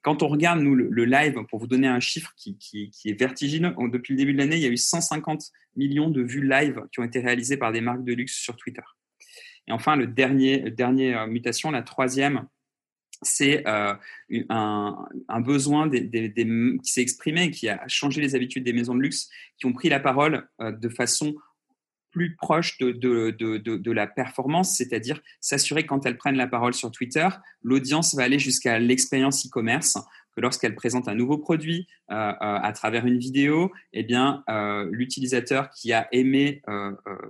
Quand 0.02 0.24
on 0.24 0.30
regarde, 0.30 0.62
nous, 0.62 0.74
le, 0.74 1.06
live, 1.06 1.36
pour 1.50 1.60
vous 1.60 1.68
donner 1.68 1.88
un 1.88 2.00
chiffre 2.00 2.34
qui, 2.38 2.58
qui, 2.58 2.90
qui 2.92 3.10
est 3.10 3.20
vertigineux, 3.20 3.76
depuis 3.92 4.14
le 4.14 4.18
début 4.18 4.34
de 4.34 4.38
l'année, 4.38 4.56
il 4.56 4.62
y 4.64 4.66
a 4.66 4.70
eu 4.70 4.78
150 4.78 5.52
millions 5.76 6.10
de 6.10 6.22
vues 6.22 6.48
live 6.48 6.82
qui 6.92 7.02
ont 7.02 7.04
été 7.04 7.20
réalisées 7.20 7.58
par 7.58 7.72
des 7.72 7.82
marques 7.82 8.04
de 8.04 8.14
luxe 8.14 8.34
sur 8.34 8.56
Twitter. 8.56 8.82
Et 9.68 9.72
enfin, 9.72 9.96
le 9.96 10.08
dernier, 10.08 10.64
euh, 10.80 11.28
mutation, 11.28 11.72
la 11.72 11.82
troisième, 11.82 12.48
c'est 13.22 13.66
euh, 13.68 13.94
un, 14.50 15.42
besoin 15.42 15.90
qui 15.90 16.80
s'est 16.84 17.02
exprimé, 17.02 17.52
qui 17.52 17.70
a 17.70 17.88
changé 17.88 18.20
les 18.20 18.36
habitudes 18.36 18.64
des 18.64 18.74
maisons 18.74 18.96
de 18.96 19.02
luxe, 19.02 19.30
qui 19.58 19.68
ont 19.68 19.74
pris 19.74 19.90
la 19.90 20.00
parole 20.00 20.48
euh, 20.60 20.72
de 20.72 20.90
façon 20.90 21.36
plus 22.10 22.36
proche 22.36 22.78
de, 22.80 22.92
de 22.92 23.92
la 23.92 24.06
performance, 24.06 24.76
c'est-à-dire 24.76 25.22
s'assurer 25.40 25.86
quand 25.86 26.06
elles 26.06 26.18
prennent 26.18 26.36
la 26.36 26.48
parole 26.48 26.74
sur 26.74 26.92
Twitter, 26.92 27.28
l'audience 27.62 28.16
va 28.16 28.24
aller 28.24 28.38
jusqu'à 28.38 28.80
l'expérience 28.80 29.48
e-commerce, 29.48 29.98
que 30.36 30.42
lorsqu'elle 30.42 30.76
présente 30.76 31.08
un 31.08 31.16
nouveau 31.16 31.38
produit 31.38 31.88
euh, 32.12 32.16
euh, 32.16 32.34
à 32.40 32.72
travers 32.74 33.06
une 33.06 33.18
vidéo, 33.18 33.72
eh 33.94 34.06
euh, 34.12 34.90
l'utilisateur 34.92 35.70
qui 35.70 35.94
a 35.94 36.08
aimé 36.12 36.62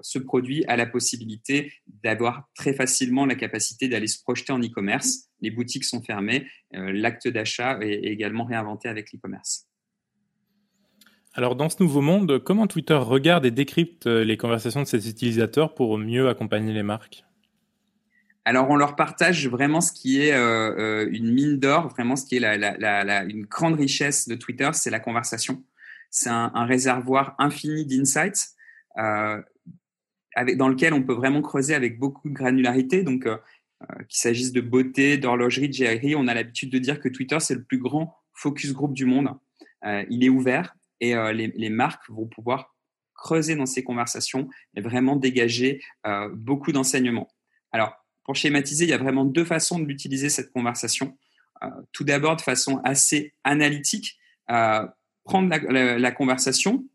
ce 0.02 0.20
produit 0.20 0.66
a 0.66 0.76
la 0.76 0.86
possibilité 0.86 1.72
d'avoir 2.04 2.50
très 2.56 2.74
facilement 2.74 3.26
la 3.26 3.36
capacité 3.36 3.88
d'aller 3.88 4.08
se 4.08 4.22
projeter 4.22 4.54
en 4.54 4.60
e-commerce. 4.60 5.30
Les 5.42 5.52
boutiques 5.52 5.86
sont 5.86 6.02
fermées, 6.02 6.48
l'acte 6.72 7.28
d'achat 7.28 7.80
est 7.82 8.04
également 8.04 8.46
réinventé 8.46 8.90
avec 8.90 9.12
l'e-commerce. 9.12 9.68
Alors, 11.34 11.56
dans 11.56 11.70
ce 11.70 11.82
nouveau 11.82 12.02
monde, 12.02 12.40
comment 12.40 12.68
Twitter 12.68 12.96
regarde 12.96 13.46
et 13.46 13.52
décrypte 13.52 14.06
les 14.06 14.38
conversations 14.38 14.82
de 14.82 14.88
ses 14.88 15.10
utilisateurs 15.10 15.74
pour 15.74 15.98
mieux 15.98 16.28
accompagner 16.28 16.74
les 16.74 16.84
marques? 16.84 17.24
Alors, 18.44 18.70
on 18.72 18.76
leur 18.76 18.96
partage 18.96 19.48
vraiment 19.48 19.82
ce 19.82 19.92
qui 19.92 20.22
est 20.22 20.34
euh, 20.34 20.76
euh, 20.78 21.10
une 21.12 21.32
mine 21.32 21.60
d'or, 21.60 21.90
vraiment 21.90 22.16
ce 22.16 22.26
qui 22.26 22.38
est 22.38 22.40
la, 22.40 22.58
la, 22.58 23.04
la, 23.04 23.24
une 23.24 23.46
grande 23.46 23.76
richesse 23.76 24.28
de 24.28 24.36
Twitter, 24.36 24.70
c'est 24.74 24.90
la 24.90 25.00
conversation. 25.00 25.64
C'est 26.10 26.30
un, 26.30 26.52
un, 26.56 26.66
réservoir 26.66 27.36
infini 27.38 27.86
d'insights 27.86 28.56
euh, 28.98 29.42
dans 30.56 30.70
lequel 30.70 30.94
on 30.94 31.04
peut 31.04 31.14
vraiment 31.14 31.42
creuser 31.42 31.76
avec 31.76 32.00
beaucoup 32.00 32.30
de 32.30 32.34
granularité. 32.34 33.04
Donc, 33.04 33.28
euh, 33.28 33.38
euh 33.84 34.04
qu'il 34.10 34.20
s'agisse 34.20 34.52
de 34.52 34.62
beauté, 34.62 35.18
d'horlogerie, 35.18 35.70
de 35.70 35.76
GRI, 35.76 36.16
on 36.16 36.28
a 36.28 36.34
l'habitude 36.34 36.72
de 36.72 36.80
dire 36.80 37.00
que 37.00 37.10
Twitter, 37.10 37.40
c'est 37.40 37.56
le 37.56 37.64
plus 37.64 37.78
grand 37.78 38.16
focus 38.34 38.74
group 38.74 38.94
du 38.94 39.06
monde. 39.06 39.30
il 40.10 40.24
est 40.24 40.30
ouvert 40.30 40.76
et 41.00 41.14
les, 41.34 41.48
les, 41.48 41.70
marques 41.70 42.10
vont 42.10 42.28
pouvoir 42.28 42.76
creuser 43.14 43.56
dans 43.56 43.66
ces 43.66 43.84
conversations 43.84 44.50
et 44.76 44.82
vraiment 44.82 45.16
dégager 45.16 45.84
beaucoup 46.34 46.72
d'enseignements. 46.72 47.28
Alors, 47.72 48.01
pour 48.24 48.36
schématiser, 48.36 48.86
il 48.86 48.90
y 48.90 48.94
a 48.94 48.98
vraiment 48.98 49.26
deux 49.26 49.46
façons 49.46 49.80
de 49.80 49.86
l'utiliser, 49.86 50.30
cette 50.30 50.52
conversation. 50.52 51.18
tout 51.92 52.04
d'abord, 52.04 52.36
de 52.36 52.42
façon 52.42 52.82
assez 52.84 53.34
analytique, 53.44 54.18
prendre 54.48 55.50
la, 55.70 56.12
conversation, 56.12 56.86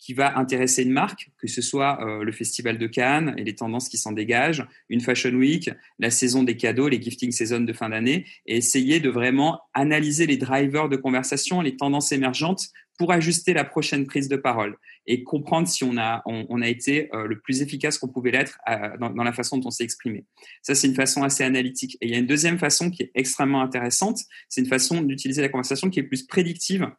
qui 0.00 0.14
va 0.14 0.38
intéresser 0.38 0.82
une 0.82 0.92
marque, 0.92 1.30
que 1.38 1.46
ce 1.46 1.60
soit 1.60 2.02
euh, 2.02 2.24
le 2.24 2.32
Festival 2.32 2.78
de 2.78 2.86
Cannes 2.86 3.34
et 3.36 3.44
les 3.44 3.54
tendances 3.54 3.88
qui 3.88 3.98
s'en 3.98 4.12
dégagent, 4.12 4.66
une 4.88 5.02
Fashion 5.02 5.32
Week, 5.32 5.70
la 5.98 6.10
saison 6.10 6.42
des 6.42 6.56
cadeaux, 6.56 6.88
les 6.88 7.00
gifting 7.00 7.30
season 7.30 7.60
de 7.60 7.72
fin 7.74 7.90
d'année, 7.90 8.24
et 8.46 8.56
essayer 8.56 8.98
de 8.98 9.10
vraiment 9.10 9.60
analyser 9.74 10.26
les 10.26 10.38
drivers 10.38 10.88
de 10.88 10.96
conversation, 10.96 11.60
les 11.60 11.76
tendances 11.76 12.12
émergentes 12.12 12.70
pour 13.00 13.12
ajuster 13.12 13.54
la 13.54 13.64
prochaine 13.64 14.06
prise 14.06 14.28
de 14.28 14.36
parole 14.36 14.76
et 15.06 15.24
comprendre 15.24 15.66
si 15.66 15.84
on 15.84 15.96
a, 15.96 16.20
on, 16.26 16.60
a 16.60 16.68
été 16.68 17.08
euh, 17.14 17.26
le 17.26 17.40
plus 17.40 17.62
efficace 17.62 17.96
qu'on 17.96 18.08
pouvait 18.08 18.30
l'être 18.30 18.58
euh, 18.68 18.98
dans, 18.98 19.24
la 19.24 19.32
façon 19.32 19.56
dont 19.56 19.68
on 19.68 19.70
s'est 19.70 19.84
exprimé. 19.84 20.26
Ça, 20.60 20.74
c'est 20.74 20.86
une 20.86 20.94
façon 20.94 21.22
assez 21.22 21.42
analytique. 21.42 21.96
Et 22.02 22.08
il 22.08 22.12
y 22.12 22.14
a 22.14 22.18
une 22.18 22.26
deuxième 22.26 22.58
façon 22.58 22.90
qui 22.90 23.04
est 23.04 23.10
extrêmement 23.14 23.62
intéressante, 23.62 24.20
c'est 24.50 24.60
une 24.60 24.66
façon 24.66 25.00
d'utiliser 25.00 25.40
la 25.40 25.48
conversation 25.48 25.88
qui 25.88 25.98
est 25.98 26.02
plus 26.02 26.24
prédictive, 26.24 26.90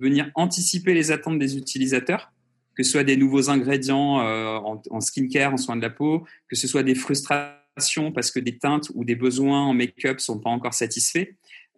venir 0.00 0.32
anticiper 0.34 0.94
les 0.94 1.12
attentes 1.12 1.38
des 1.38 1.56
utilisateurs 1.56 2.32
que 2.74 2.82
ce 2.82 2.90
soit 2.90 3.04
des 3.04 3.16
nouveaux 3.16 3.48
ingrédients 3.48 4.20
euh, 4.20 4.58
en, 4.90 5.00
skincare, 5.00 5.54
en 5.54 5.56
soins 5.56 5.76
de 5.76 5.80
la 5.80 5.90
peau, 5.90 6.26
que 6.48 6.56
ce 6.56 6.66
soit 6.66 6.82
des 6.82 6.96
frustrations 6.96 8.12
parce 8.12 8.32
que 8.32 8.40
des 8.40 8.58
teintes 8.58 8.90
ou 8.94 9.04
des 9.04 9.14
besoins 9.14 9.62
en 9.62 9.74
make-up 9.74 10.18
sont 10.18 10.40
pas 10.40 10.50
encore 10.50 10.74
satisfaits, 10.74 11.28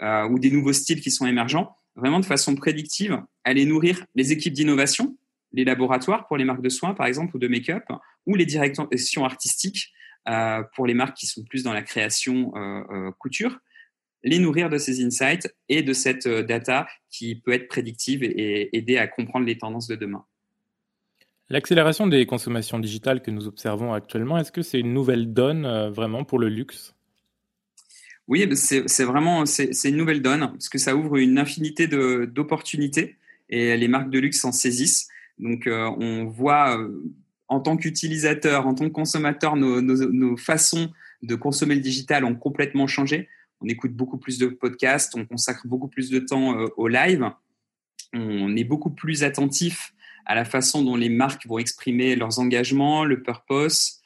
ou 0.00 0.38
des 0.38 0.50
nouveaux 0.50 0.72
styles 0.72 1.00
qui 1.00 1.10
sont 1.10 1.26
émergents, 1.26 1.76
vraiment 1.98 2.20
de 2.20 2.24
façon 2.24 2.54
prédictive, 2.54 3.20
aller 3.44 3.64
nourrir 3.64 4.04
les 4.14 4.32
équipes 4.32 4.54
d'innovation, 4.54 5.16
les 5.52 5.64
laboratoires 5.64 6.26
pour 6.26 6.36
les 6.36 6.44
marques 6.44 6.62
de 6.62 6.68
soins, 6.68 6.94
par 6.94 7.06
exemple, 7.06 7.36
ou 7.36 7.38
de 7.38 7.48
make-up, 7.48 7.84
ou 8.26 8.34
les 8.34 8.46
directions 8.46 8.88
artistiques 9.24 9.92
euh, 10.28 10.62
pour 10.74 10.86
les 10.86 10.94
marques 10.94 11.16
qui 11.16 11.26
sont 11.26 11.42
plus 11.44 11.62
dans 11.62 11.72
la 11.72 11.82
création 11.82 12.52
couture, 13.18 13.58
les 14.24 14.38
nourrir 14.38 14.68
de 14.68 14.78
ces 14.78 15.04
insights 15.04 15.54
et 15.68 15.82
de 15.82 15.92
cette 15.92 16.28
data 16.28 16.86
qui 17.10 17.36
peut 17.36 17.52
être 17.52 17.68
prédictive 17.68 18.22
et 18.22 18.76
aider 18.76 18.98
à 18.98 19.06
comprendre 19.06 19.46
les 19.46 19.56
tendances 19.56 19.86
de 19.86 19.96
demain. 19.96 20.24
L'accélération 21.50 22.06
des 22.06 22.26
consommations 22.26 22.78
digitales 22.78 23.22
que 23.22 23.30
nous 23.30 23.46
observons 23.46 23.94
actuellement, 23.94 24.36
est-ce 24.36 24.52
que 24.52 24.60
c'est 24.60 24.80
une 24.80 24.92
nouvelle 24.92 25.32
donne 25.32 25.64
euh, 25.64 25.90
vraiment 25.90 26.24
pour 26.24 26.38
le 26.38 26.48
luxe? 26.48 26.94
Oui, 28.28 28.46
c'est 28.54 29.04
vraiment 29.04 29.46
c'est 29.46 29.88
une 29.88 29.96
nouvelle 29.96 30.20
donne 30.20 30.50
parce 30.52 30.68
que 30.68 30.76
ça 30.76 30.94
ouvre 30.94 31.16
une 31.16 31.38
infinité 31.38 31.86
d'opportunités 31.88 33.16
et 33.48 33.74
les 33.74 33.88
marques 33.88 34.10
de 34.10 34.18
luxe 34.18 34.40
s'en 34.40 34.52
saisissent. 34.52 35.08
Donc 35.38 35.66
euh, 35.66 35.90
on 35.98 36.26
voit 36.26 36.78
euh, 36.78 37.02
en 37.48 37.60
tant 37.60 37.78
qu'utilisateur, 37.78 38.66
en 38.66 38.74
tant 38.74 38.84
que 38.84 38.92
consommateur, 38.92 39.56
nos, 39.56 39.80
nos, 39.80 40.36
façons 40.36 40.92
de 41.22 41.34
consommer 41.36 41.74
le 41.74 41.80
digital 41.80 42.24
ont 42.26 42.34
complètement 42.34 42.86
changé. 42.86 43.28
On 43.62 43.66
écoute 43.66 43.94
beaucoup 43.94 44.18
plus 44.18 44.36
de 44.36 44.48
podcasts, 44.48 45.14
on 45.16 45.24
consacre 45.24 45.66
beaucoup 45.66 45.88
plus 45.88 46.10
de 46.10 46.18
temps 46.18 46.54
au 46.76 46.86
live, 46.86 47.30
on 48.12 48.54
est 48.56 48.64
beaucoup 48.64 48.90
plus 48.90 49.24
attentif 49.24 49.94
à 50.26 50.34
la 50.34 50.44
façon 50.44 50.82
dont 50.82 50.96
les 50.96 51.08
marques 51.08 51.46
vont 51.46 51.58
exprimer 51.58 52.14
leurs 52.14 52.38
engagements, 52.38 53.04
le 53.04 53.22
purpose. 53.22 54.02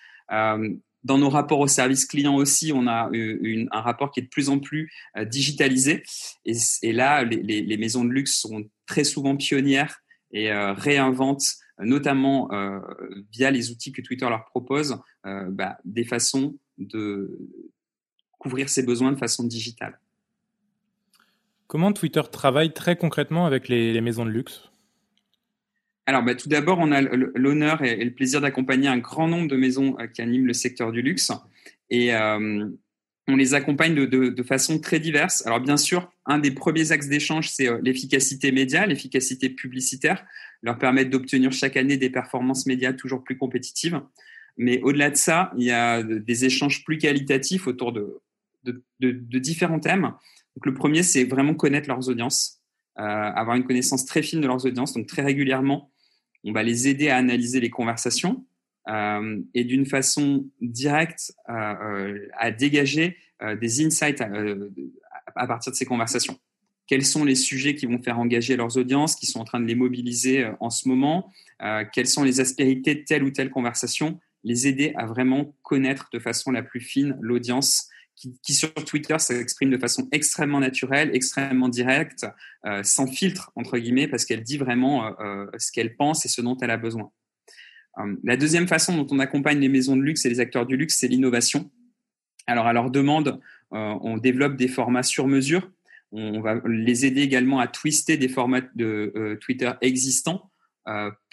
Euh, 1.03 1.09
dans 1.13 1.19
nos 1.19 1.29
rapports 1.29 1.61
au 1.61 1.67
service 1.67 2.07
client 2.07 2.35
aussi, 2.35 2.73
on 2.73 2.87
a 2.87 3.09
une, 3.13 3.69
un 3.73 3.81
rapport 3.81 4.11
qui 4.11 4.21
est 4.21 4.25
de 4.25 4.29
plus 4.29 4.49
en 4.49 4.59
plus 4.59 4.93
euh, 5.17 5.25
digitalisé. 5.25 6.03
Et, 6.45 6.57
et 6.83 6.93
là, 6.93 7.25
les, 7.25 7.63
les, 7.63 7.77
maisons 7.77 8.05
de 8.05 8.11
luxe 8.11 8.39
sont 8.39 8.65
très 8.87 9.05
souvent 9.05 9.37
pionnières 9.37 10.03
et 10.33 10.51
euh, 10.51 10.73
réinventent, 10.73 11.57
notamment 11.79 12.53
euh, 12.53 12.81
via 13.33 13.51
les 13.51 13.71
outils 13.71 13.93
que 13.93 14.03
Twitter 14.03 14.29
leur 14.29 14.45
propose, 14.47 14.99
euh, 15.27 15.47
bah, 15.51 15.79
des 15.85 16.05
façons 16.05 16.57
de 16.79 17.39
couvrir 18.39 18.69
ses 18.69 18.83
besoins 18.83 19.13
de 19.13 19.19
façon 19.19 19.45
digitale. 19.45 19.99
Comment 21.67 21.93
Twitter 21.93 22.23
travaille 22.31 22.73
très 22.73 22.97
concrètement 22.97 23.47
avec 23.47 23.69
les, 23.69 23.93
les 23.93 24.01
maisons 24.01 24.27
de 24.27 24.31
luxe? 24.31 24.72
Alors, 26.07 26.23
bah, 26.23 26.35
tout 26.35 26.49
d'abord, 26.49 26.79
on 26.81 26.91
a 26.91 27.01
l'honneur 27.01 27.83
et, 27.83 28.05
le 28.05 28.13
plaisir 28.13 28.41
d'accompagner 28.41 28.89
un 28.89 28.99
grand 28.99 29.29
nombre 29.29 29.49
de 29.49 29.57
maisons 29.57 29.97
euh, 30.01 30.07
qui 30.07 30.21
animent 30.21 30.47
le 30.47 30.53
secteur 30.53 30.91
du 30.91 31.01
luxe. 31.01 31.31
Et 31.91 32.15
euh, 32.15 32.69
on 33.29 33.37
les 33.37 33.55
accompagne 33.55 33.95
de, 33.95 34.43
façon 34.43 34.81
très 34.81 34.99
diverse. 34.99 35.47
Alors, 35.47 35.61
bien 35.61 35.77
sûr, 35.77 36.11
un 36.27 36.39
des 36.39 36.51
premiers 36.51 36.91
axes 36.91 37.09
d'échange, 37.09 37.51
c'est 37.51 37.69
euh, 37.69 37.81
l'efficacité 37.83 38.51
média, 38.51 38.85
l'efficacité 38.87 39.49
publicitaire, 39.49 40.25
leur 40.63 40.79
permettre 40.79 41.11
d'obtenir 41.11 41.53
chaque 41.53 41.77
année 41.77 41.97
des 41.97 42.11
performances 42.11 42.67
médias 42.67 42.93
toujours 42.93 43.23
plus 43.23 43.39
compétitives. 43.39 44.01
Mais 44.57 44.81
au-delà 44.83 45.11
de 45.11 45.17
ça, 45.17 45.53
il 45.57 45.65
y 45.65 45.71
a 45.71 46.03
des 46.03 46.45
échanges 46.45 46.85
plus 46.85 46.99
qualitatifs 46.99 47.67
autour 47.67 47.93
de, 47.93 48.21
de 48.65 49.39
différents 49.39 49.81
thèmes. 49.81 50.13
Donc, 50.57 50.67
le 50.67 50.75
premier, 50.75 51.03
c'est 51.03 51.25
vraiment 51.25 51.55
connaître 51.55 51.89
leurs 51.89 52.09
audiences. 52.09 52.62
Avoir 52.97 53.57
une 53.57 53.65
connaissance 53.65 54.05
très 54.05 54.23
fine 54.23 54.41
de 54.41 54.47
leurs 54.47 54.67
audiences. 54.67 54.93
Donc 54.93 55.07
très 55.07 55.23
régulièrement, 55.23 55.91
on 56.45 56.53
va 56.53 56.63
les 56.63 56.89
aider 56.89 57.09
à 57.09 57.17
analyser 57.17 57.61
les 57.61 57.71
conversations 57.71 58.45
euh, 58.89 59.41
et 59.55 59.65
d'une 59.65 59.87
façon 59.87 60.49
directe 60.61 61.33
euh, 61.49 61.53
euh, 61.53 62.29
à 62.37 62.51
dégager 62.51 63.17
des 63.61 63.85
insights 63.85 64.21
à, 64.21 65.47
partir 65.49 65.73
de 65.73 65.77
ces 65.77 65.85
conversations. 65.85 66.39
Quels 66.87 67.05
sont 67.05 67.25
les 67.25 67.35
sujets 67.35 67.75
qui 67.75 67.87
vont 67.87 68.01
faire 68.01 68.21
engager 68.21 68.55
leurs 68.55 68.77
audiences, 68.77 69.17
qui 69.17 69.27
sont 69.27 69.41
en 69.41 69.45
train 69.45 69.59
de 69.59 69.67
les 69.67 69.75
mobiliser 69.75 70.49
en 70.61 70.71
ce 70.71 70.89
moment 70.89 71.33
Quelles 71.93 72.07
sont 72.07 72.23
les 72.23 72.39
aspérités 72.39 72.95
de 72.95 73.01
telle 73.01 73.25
ou 73.25 73.33
telle 73.33 73.51
conversation 73.51 74.21
Les 74.45 74.69
aider 74.69 74.93
à 74.95 75.07
vraiment 75.07 75.57
connaître 75.63 76.09
de 76.13 76.21
façon 76.21 76.53
la 76.53 76.63
plus 76.63 76.79
fine 76.79 77.19
l'audience 77.21 77.89
qui, 78.15 78.55
sur 78.55 78.73
Twitter 78.75 79.19
s'exprime 79.19 79.71
de 79.71 79.79
façon 79.79 80.09
extrêmement 80.13 80.61
naturelle, 80.61 81.11
extrêmement 81.13 81.69
directe, 81.69 82.27
euh, 82.67 82.83
sans 82.83 83.07
filtre, 83.07 83.51
entre 83.57 83.79
guillemets, 83.79 84.09
parce 84.09 84.25
qu'elle 84.25 84.43
dit 84.43 84.59
vraiment 84.59 85.07
euh, 85.07 85.11
euh, 85.21 85.47
ce 85.59 85.73
qu'elle 85.73 85.97
pense 85.97 86.25
et 86.25 86.29
ce 86.29 86.41
dont 86.41 86.57
elle 86.61 86.71
a 86.71 86.77
besoin. 86.77 87.11
la 88.23 88.37
deuxième 88.37 88.69
façon 88.69 88.97
dont 88.97 89.07
on 89.11 89.19
accompagne 89.19 89.59
les 89.59 89.69
maisons 89.69 89.97
de 89.97 90.03
luxe 90.03 90.25
et 90.25 90.29
les 90.29 90.41
acteurs 90.41 90.67
du 90.67 90.77
luxe, 90.77 90.97
c'est 90.99 91.09
l'innovation. 91.09 91.71
Alors, 92.47 92.67
à 92.67 92.73
leur 92.73 92.91
demande, 92.91 93.41
on 93.71 94.17
développe 94.19 94.57
des 94.57 94.69
formats 94.69 95.03
sur 95.03 95.29
mesure. 95.29 95.71
On 96.11 96.41
va 96.41 96.61
les 96.67 97.07
aider 97.07 97.23
également 97.23 97.61
à 97.61 97.69
twister 97.69 98.17
des 98.17 98.29
formats 98.29 98.63
de 98.75 99.39
Twitter 99.41 99.71
existants 99.81 100.51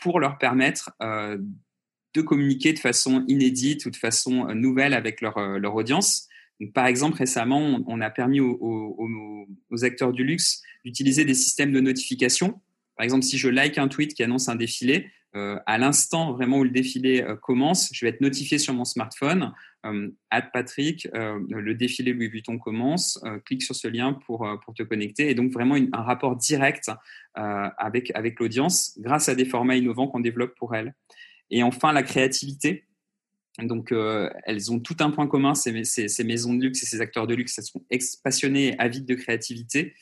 pour 0.02 0.20
leur 0.20 0.38
permettre 0.38 0.92
de 1.00 2.22
communiquer 2.22 2.74
de 2.74 2.80
façon 2.80 3.24
inédite 3.28 3.86
ou 3.86 3.90
de 3.90 3.96
façon 3.96 4.54
nouvelle 4.54 4.94
avec 4.94 5.22
leur, 5.22 5.40
leur 5.40 5.76
audience 5.76 6.29
par 6.68 6.88
exemple, 6.88 7.18
récemment, 7.18 7.80
on, 7.88 8.02
a 8.02 8.10
permis 8.10 8.40
aux, 8.40 9.48
acteurs 9.84 10.12
du 10.12 10.24
luxe 10.24 10.62
d'utiliser 10.84 11.26
des 11.26 11.34
systèmes 11.34 11.72
de 11.72 11.80
notification. 11.80 12.62
Par 12.98 13.06
exemple, 13.06 13.24
si 13.24 13.38
je 13.38 13.48
like 13.48 13.78
un 13.78 13.88
tweet 13.88 14.14
qui 14.14 14.24
annonce 14.24 14.50
un 14.50 14.56
défilé, 14.56 15.08
euh, 15.36 15.60
à 15.68 15.78
l'instant 15.78 16.34
vraiment 16.34 16.58
où 16.58 16.64
le 16.64 16.72
défilé 16.72 17.22
euh, 17.22 17.36
commence, 17.36 17.90
je 17.94 18.04
vais 18.04 18.10
être 18.10 18.22
notifié 18.22 18.58
sur 18.58 18.74
mon 18.74 18.84
smartphone. 18.84 19.54
Euh, 19.86 20.10
Patrick, 20.52 21.08
euh, 21.14 21.40
le 21.50 21.76
défilé 21.76 22.14
Louis 22.14 22.30
Vuitton 22.30 22.58
commence. 22.58 23.24
clique 23.46 23.62
sur 23.62 23.76
ce 23.76 23.88
lien 23.88 24.14
pour, 24.26 24.46
te 24.76 24.84
connecter. 24.84 25.30
Et 25.30 25.36
donc 25.36 25.52
vraiment 25.52 25.76
un 25.76 26.02
rapport 26.02 26.36
direct 26.36 26.92
avec 27.36 28.40
l'audience 28.40 28.98
grâce 29.00 29.30
à 29.30 29.36
des 29.36 29.46
formats 29.46 29.76
innovants 29.76 30.08
qu'on 30.08 30.20
développe 30.20 30.56
pour 30.56 30.76
elle. 30.76 30.94
Et 31.52 31.64
enfin, 31.64 31.94
la 31.94 32.04
créativité. 32.04 32.86
Donc, 33.64 33.92
euh, 33.92 34.30
elles 34.46 34.72
ont 34.72 34.80
tout 34.80 34.98
un 35.00 35.12
point 35.12 35.28
commun, 35.28 35.54
ces, 35.56 35.72
maisons 36.24 36.54
de 36.54 36.64
luxe 36.64 36.84
et 36.84 36.86
ces 36.86 37.02
acteurs 37.02 37.28
de 37.28 37.36
luxe. 37.36 37.58
Elles 37.58 37.66
sont 37.66 37.84
passionnés 38.24 38.70
et 38.70 38.80
avides 38.80 39.06
de 39.06 39.16
créativité. 39.16 39.94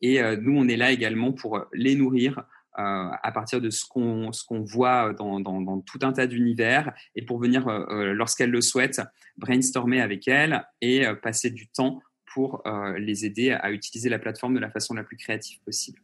Et 0.00 0.20
euh, 0.20 0.36
nous, 0.40 0.56
on 0.56 0.68
est 0.68 0.76
là 0.76 0.92
également 0.92 1.32
pour 1.32 1.64
les 1.72 1.94
nourrir 1.94 2.38
euh, 2.78 3.10
à 3.22 3.32
partir 3.32 3.60
de 3.60 3.70
ce 3.70 3.84
qu'on 3.86 4.30
voit 4.62 5.12
dans, 5.12 5.80
tout 5.80 5.98
un 6.02 6.12
tas 6.12 6.26
d'univers 6.26 6.92
et 7.16 7.22
pour 7.22 7.38
venir, 7.38 7.66
lorsqu'elles 7.90 8.50
le 8.50 8.60
souhaitent, 8.60 9.02
brainstormer 9.36 10.00
avec 10.00 10.28
elles 10.28 10.64
et 10.80 11.04
passer 11.22 11.50
du 11.50 11.68
temps 11.68 12.00
pour 12.32 12.62
les 12.96 13.24
aider 13.24 13.50
à 13.50 13.72
utiliser 13.72 14.08
la 14.08 14.20
plateforme 14.20 14.54
de 14.54 14.60
la 14.60 14.70
façon 14.70 14.94
la 14.94 15.02
plus 15.02 15.16
créative 15.16 15.58
possible. 15.64 16.00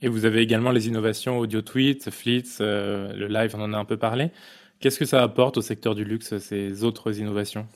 Et 0.00 0.08
vous 0.08 0.24
avez 0.24 0.40
également 0.40 0.70
les 0.70 0.88
innovations 0.88 1.38
audio 1.38 1.60
tweet, 1.60 2.10
Flits, 2.10 2.56
le 2.60 3.26
live, 3.28 3.54
on 3.54 3.60
en 3.60 3.74
a 3.74 3.78
un 3.78 3.84
peu 3.84 3.98
parlé. 3.98 4.30
Qu'est-ce 4.82 4.98
que 4.98 5.04
ça 5.04 5.22
apporte 5.22 5.58
au 5.58 5.62
secteur 5.62 5.94
du 5.94 6.04
luxe, 6.04 6.36
ces 6.38 6.82
autres 6.82 7.16
innovations? 7.20 7.68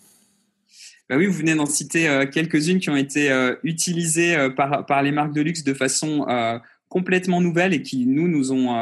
Bah 1.09 1.17
oui, 1.17 1.27
vous 1.27 1.35
venez 1.35 1.55
d'en 1.55 1.67
citer 1.67 2.09
euh, 2.09 2.27
quelques-unes 2.27 2.81
qui 2.81 2.91
ont 2.91 2.97
été 2.97 3.31
euh, 3.31 3.55
utilisées 3.63 4.35
euh, 4.35 4.51
par, 4.51 4.85
par 4.87 5.05
les 5.05 5.13
marques 5.13 5.33
de 5.33 5.41
luxe 5.41 5.63
de 5.63 5.73
façon 5.73 6.27
complètement 6.89 7.41
nouvelle 7.41 7.75
et 7.75 7.83
qui 7.83 8.07
nous 8.07 8.27
nous 8.27 8.53
ont 8.53 8.75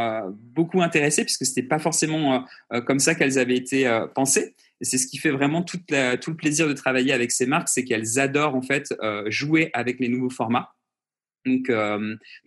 beaucoup 0.54 0.82
intéressés 0.82 1.24
puisque 1.24 1.46
c'était 1.46 1.62
pas 1.62 1.78
forcément 1.78 2.46
comme 2.86 2.98
ça 2.98 3.14
qu'elles 3.14 3.38
avaient 3.38 3.56
été 3.56 3.90
pensées. 4.14 4.54
C'est 4.82 4.98
ce 4.98 5.06
qui 5.06 5.16
fait 5.16 5.30
vraiment 5.30 5.62
tout 5.62 5.80
le 5.88 6.34
plaisir 6.34 6.68
de 6.68 6.74
travailler 6.74 7.14
avec 7.14 7.32
ces 7.32 7.46
marques, 7.46 7.70
c'est 7.70 7.82
qu'elles 7.82 8.18
adorent 8.18 8.54
en 8.54 8.60
fait 8.60 8.94
jouer 9.28 9.70
avec 9.72 10.00
les 10.00 10.08
nouveaux 10.08 10.28
formats. 10.28 10.74
Donc, 11.46 11.72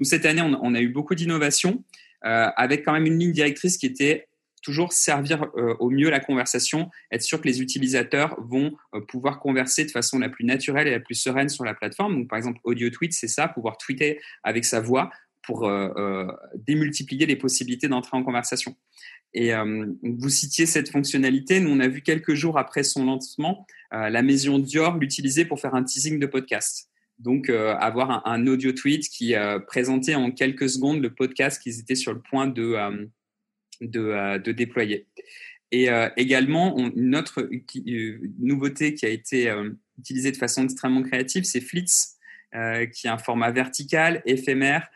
cette 0.04 0.28
année, 0.28 0.44
on 0.44 0.76
a 0.76 0.80
eu 0.80 0.90
beaucoup 0.90 1.16
d'innovations 1.16 1.84
avec 2.22 2.86
quand 2.86 2.94
même 2.94 3.08
une 3.08 3.18
ligne 3.18 3.32
directrice 3.32 3.78
qui 3.78 3.88
était 3.88 4.27
toujours 4.62 4.94
servir 4.94 5.46
euh, 5.56 5.76
au 5.80 5.90
mieux 5.90 6.10
la 6.10 6.20
conversation, 6.20 6.90
être 7.12 7.22
sûr 7.22 7.42
que 7.42 7.48
les 7.48 7.62
utilisateurs 7.62 8.36
vont 8.40 8.76
euh, 8.94 9.02
pouvoir 9.02 9.40
converser 9.40 9.86
de 9.86 9.92
façon 9.92 10.20
la 10.20 10.30
plus 10.30 10.46
naturelle 10.46 10.88
et 10.88 10.92
la 10.92 11.00
plus 11.00 11.16
sereine 11.16 11.50
sur 11.50 11.64
la 11.64 11.74
plateforme. 11.74 12.16
Donc, 12.16 12.28
par 12.28 12.38
exemple, 12.38 12.60
audio 12.64 12.90
tweet, 12.90 13.14
c'est 13.14 13.28
ça, 13.28 13.48
pouvoir 13.48 13.78
tweeter 13.78 14.20
avec 14.44 14.66
sa 14.66 14.82
voix 14.82 15.10
pour 15.44 15.66
euh, 15.66 16.28
démultiplier 16.56 17.26
les 17.26 17.38
possibilités 17.38 17.88
d'entrer 17.88 18.18
en 18.18 18.24
conversation. 18.24 18.76
Et 19.34 19.52
vous 19.54 20.30
citiez 20.30 20.66
cette 20.66 20.90
fonctionnalité. 20.90 21.60
Nous, 21.60 21.70
on 21.70 21.80
a 21.80 21.88
vu 21.88 22.02
quelques 22.02 22.34
jours 22.34 22.58
après 22.58 22.82
son 22.84 23.06
lancement, 23.06 23.68
la 23.92 24.22
maison 24.24 24.58
Dior 24.58 24.98
l'utiliser 24.98 25.46
pour 25.46 25.60
faire 25.60 25.76
un 25.76 25.84
teasing 25.84 26.18
de 26.18 26.26
podcast. 26.26 26.90
Donc, 27.20 27.50
avoir 27.50 28.26
un, 28.26 28.48
audio 28.48 28.72
tweet 28.72 29.08
qui 29.10 29.36
présentait 29.68 30.16
en 30.16 30.32
quelques 30.32 30.70
secondes 30.70 31.02
le 31.02 31.14
podcast 31.14 31.62
qu'ils 31.62 31.80
étaient 31.80 31.96
sur 31.96 32.14
le 32.14 32.22
point 32.22 32.48
de, 32.48 33.10
de, 33.82 34.52
déployer. 34.52 35.08
Et 35.72 35.90
euh, 35.90 36.10
également, 36.16 36.78
une 36.78 37.16
autre 37.16 37.42
euh, 37.42 38.20
nouveauté 38.40 38.94
qui 38.94 39.06
a 39.06 39.10
été 39.10 39.54
utilisée 39.98 40.32
de 40.32 40.38
façon 40.38 40.64
extrêmement 40.64 41.04
créative, 41.04 41.44
c'est 41.44 41.62
Flits, 41.62 42.16
qui 42.94 43.08
est 43.08 43.10
un 43.10 43.18
format 43.18 43.52
vertical, 43.52 44.22
éphémère, 44.26 44.90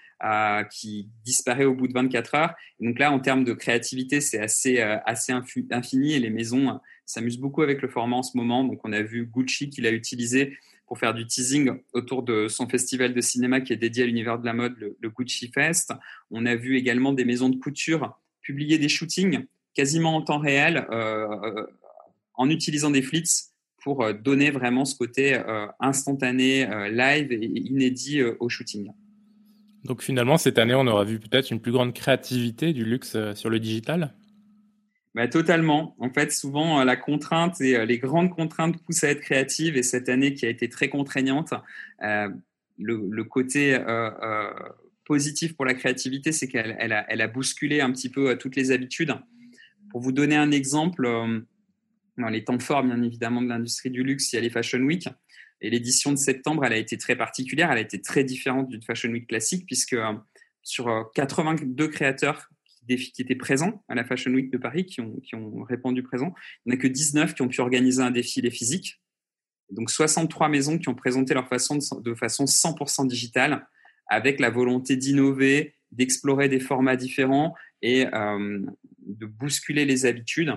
qui 0.72 1.10
disparaît 1.26 1.66
au 1.66 1.74
bout 1.74 1.88
de 1.88 1.94
24 1.94 2.36
heures. 2.36 2.54
donc 2.80 3.00
là, 3.00 3.12
en 3.12 3.20
termes 3.20 3.44
de 3.44 3.54
créativité, 3.54 4.22
c'est 4.22 4.40
assez, 4.40 4.80
assez 4.80 5.34
infini 5.72 6.14
et 6.14 6.20
les 6.20 6.30
maisons 6.30 6.80
s'amusent 7.06 7.40
beaucoup 7.40 7.62
avec 7.62 7.82
le 7.82 7.88
format 7.88 8.18
en 8.18 8.24
ce 8.24 8.38
moment. 8.38 8.64
Donc 8.64 8.80
on 8.84 8.94
a 8.94 9.02
vu 9.02 9.26
Gucci 9.26 9.70
qui 9.70 9.82
l'a 9.82 9.92
utilisé 9.92 10.58
pour 10.88 11.00
faire 11.00 11.14
du 11.14 11.26
teasing 11.26 11.72
autour 11.94 12.24
de 12.24 12.48
son 12.48 12.68
festival 12.68 13.14
de 13.14 13.22
cinéma 13.22 13.62
qui 13.62 13.74
est 13.74 13.78
dédié 13.78 14.04
à 14.04 14.06
l'univers 14.06 14.40
de 14.40 14.46
la 14.46 14.54
mode, 14.54 14.76
le 14.78 15.10
Gucci 15.10 15.50
Fest. 15.54 15.94
On 16.32 16.46
a 16.46 16.56
vu 16.56 16.76
également 16.78 17.14
des 17.14 17.26
maisons 17.26 17.50
de 17.50 17.56
couture 17.56 18.20
publier 18.52 18.78
des 18.78 18.90
shootings 18.90 19.46
quasiment 19.74 20.18
en 20.18 20.22
temps 20.22 20.40
réel 20.40 20.86
euh, 20.92 21.26
euh, 21.44 21.66
en 22.34 22.50
utilisant 22.50 22.92
des 22.92 23.02
flits 23.02 23.24
pour 23.82 24.04
euh, 24.04 24.12
donner 24.12 24.52
vraiment 24.52 24.84
ce 24.84 24.94
côté 24.96 25.42
instantané, 25.80 26.68
live 26.92 27.32
et 27.32 27.46
inédit 27.46 28.22
au 28.22 28.50
shooting. 28.50 28.92
Donc 29.86 30.04
finalement, 30.04 30.38
cette 30.38 30.60
année, 30.60 30.76
on 30.76 30.86
aura 30.86 31.06
vu 31.06 31.20
peut-être 31.20 31.50
une 31.50 31.62
plus 31.62 31.72
grande 31.72 31.94
créativité 31.94 32.74
du 32.74 32.84
luxe 32.84 33.18
sur 33.34 33.50
le 33.50 33.60
digital? 33.60 34.14
Bah, 35.16 35.28
Totalement. 35.30 35.96
En 36.00 36.12
fait, 36.12 36.32
souvent, 36.32 36.84
la 36.84 36.98
contrainte 36.98 37.62
et 37.62 37.86
les 37.86 37.98
grandes 37.98 38.30
contraintes 38.30 38.78
poussent 38.84 39.06
à 39.06 39.10
être 39.10 39.22
créative. 39.22 39.78
Et 39.78 39.84
cette 39.84 40.10
année 40.10 40.34
qui 40.34 40.46
a 40.46 40.50
été 40.50 40.70
très 40.70 40.90
contraignante, 40.90 41.54
le, 42.78 43.24
côté 43.24 43.80
positif 45.06 45.56
pour 45.56 45.66
la 45.66 45.74
créativité, 45.74 46.32
c'est 46.32 46.48
qu'elle 46.48 46.76
elle 46.80 47.22
a, 47.22 47.28
bousculé 47.28 47.82
un 47.82 47.92
petit 47.92 48.10
peu 48.10 48.30
euh, 48.30 48.36
toutes 48.36 48.56
les 48.56 48.72
habitudes. 48.72 49.14
Pour 49.90 50.02
vous 50.02 50.12
donner 50.12 50.36
un 50.36 50.52
exemple, 50.52 51.06
euh, 51.06 51.42
dans 52.18 52.30
les 52.30 52.44
temps 52.44 52.60
forts, 52.60 52.84
bien 52.84 53.02
évidemment, 53.02 53.42
de 53.42 53.50
l'industrie 53.50 53.90
du 53.90 54.04
luxe, 54.04 54.32
il 54.32 54.36
y 54.38 54.40
a 54.40 54.42
les 54.42 54.50
Fashion 54.50 54.80
Week. 54.80 55.08
Et 55.62 55.70
l'édition 55.70 56.12
de 56.12 56.18
septembre, 56.18 56.66
elle 56.66 56.74
a 56.74 56.78
été 56.78 56.98
très 56.98 57.16
particulière, 57.16 57.72
elle 57.72 57.78
a 57.78 57.82
été 57.82 58.02
très 58.02 58.24
différente 58.24 58.70
d'une 58.70 58.82
Fashion 58.82 59.10
Week 59.10 59.28
classique, 59.28 59.66
puisque 59.66 59.94
euh, 59.94 60.14
sur 60.64 61.12
82 61.14 61.88
créateurs 61.88 62.50
qui, 62.66 62.98
qui 62.98 63.22
étaient 63.22 63.36
présents 63.36 63.84
à 63.88 63.96
la 63.96 64.04
Fashion 64.04 64.32
Week 64.32 64.52
de 64.52 64.58
Paris, 64.58 64.86
qui 64.86 65.02
ont, 65.02 65.20
qui 65.20 65.36
ont 65.36 65.64
répondu 65.64 66.04
présent, 66.04 66.34
il 66.66 66.70
n'y 66.70 66.76
en 66.76 66.80
a 66.80 66.82
que 66.82 66.88
19 66.88 67.36
qui 67.36 67.42
ont 67.42 67.48
pu 67.48 67.62
organiser 67.62 68.02
un 68.02 68.12
défilé 68.12 68.50
physique. 68.50 69.02
Donc 69.72 69.90
63 69.90 70.50
maisons 70.50 70.78
qui 70.78 70.90
ont 70.90 70.96
présenté 70.96 71.34
leur 71.34 71.48
façon 71.48 71.78
de, 71.78 72.02
de 72.02 72.16
façon 72.16 72.46
100% 72.46 73.08
digitale, 73.08 73.68
avec 74.12 74.42
la 74.42 74.50
volonté 74.50 74.98
d'innover, 74.98 75.74
d'explorer 75.94 76.50
des 76.50 76.60
formats 76.60 76.98
différents 76.98 77.56
et 77.82 78.06
euh, 78.14 78.60
de 79.00 79.26
bousculer 79.26 79.86
les 79.86 80.06
habitudes. 80.06 80.54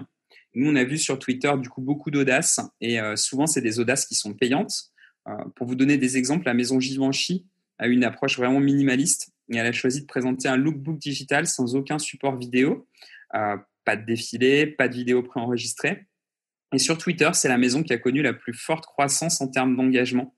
Nous, 0.54 0.68
on 0.68 0.74
a 0.74 0.82
vu 0.82 0.98
sur 0.98 1.20
Twitter 1.20 1.52
du 1.58 1.68
coup 1.68 1.80
beaucoup 1.80 2.10
d'audace 2.10 2.60
et 2.80 3.00
euh, 3.00 3.14
souvent 3.14 3.46
c'est 3.46 3.60
des 3.60 3.78
audaces 3.78 4.06
qui 4.06 4.16
sont 4.16 4.34
payantes. 4.34 4.90
Euh, 5.28 5.32
pour 5.54 5.68
vous 5.68 5.76
donner 5.76 5.96
des 5.96 6.16
exemples, 6.18 6.46
la 6.46 6.54
maison 6.54 6.80
Givenchy 6.80 7.46
a 7.78 7.86
une 7.86 8.02
approche 8.02 8.36
vraiment 8.36 8.58
minimaliste 8.58 9.30
et 9.52 9.56
elle 9.56 9.66
a 9.66 9.72
choisi 9.72 10.00
de 10.00 10.06
présenter 10.06 10.48
un 10.48 10.56
lookbook 10.56 10.98
digital 10.98 11.46
sans 11.46 11.76
aucun 11.76 12.00
support 12.00 12.36
vidéo, 12.36 12.88
pas 13.30 13.96
de 13.96 14.04
défilé, 14.04 14.66
pas 14.66 14.88
de 14.88 14.94
vidéo 14.94 15.22
préenregistrée. 15.22 16.06
Et 16.72 16.78
sur 16.78 16.98
Twitter, 16.98 17.30
c'est 17.34 17.48
la 17.48 17.58
maison 17.58 17.82
qui 17.82 17.92
a 17.92 17.98
connu 17.98 18.22
la 18.22 18.32
plus 18.32 18.54
forte 18.54 18.86
croissance 18.86 19.40
en 19.40 19.48
termes 19.48 19.76
d'engagement. 19.76 20.34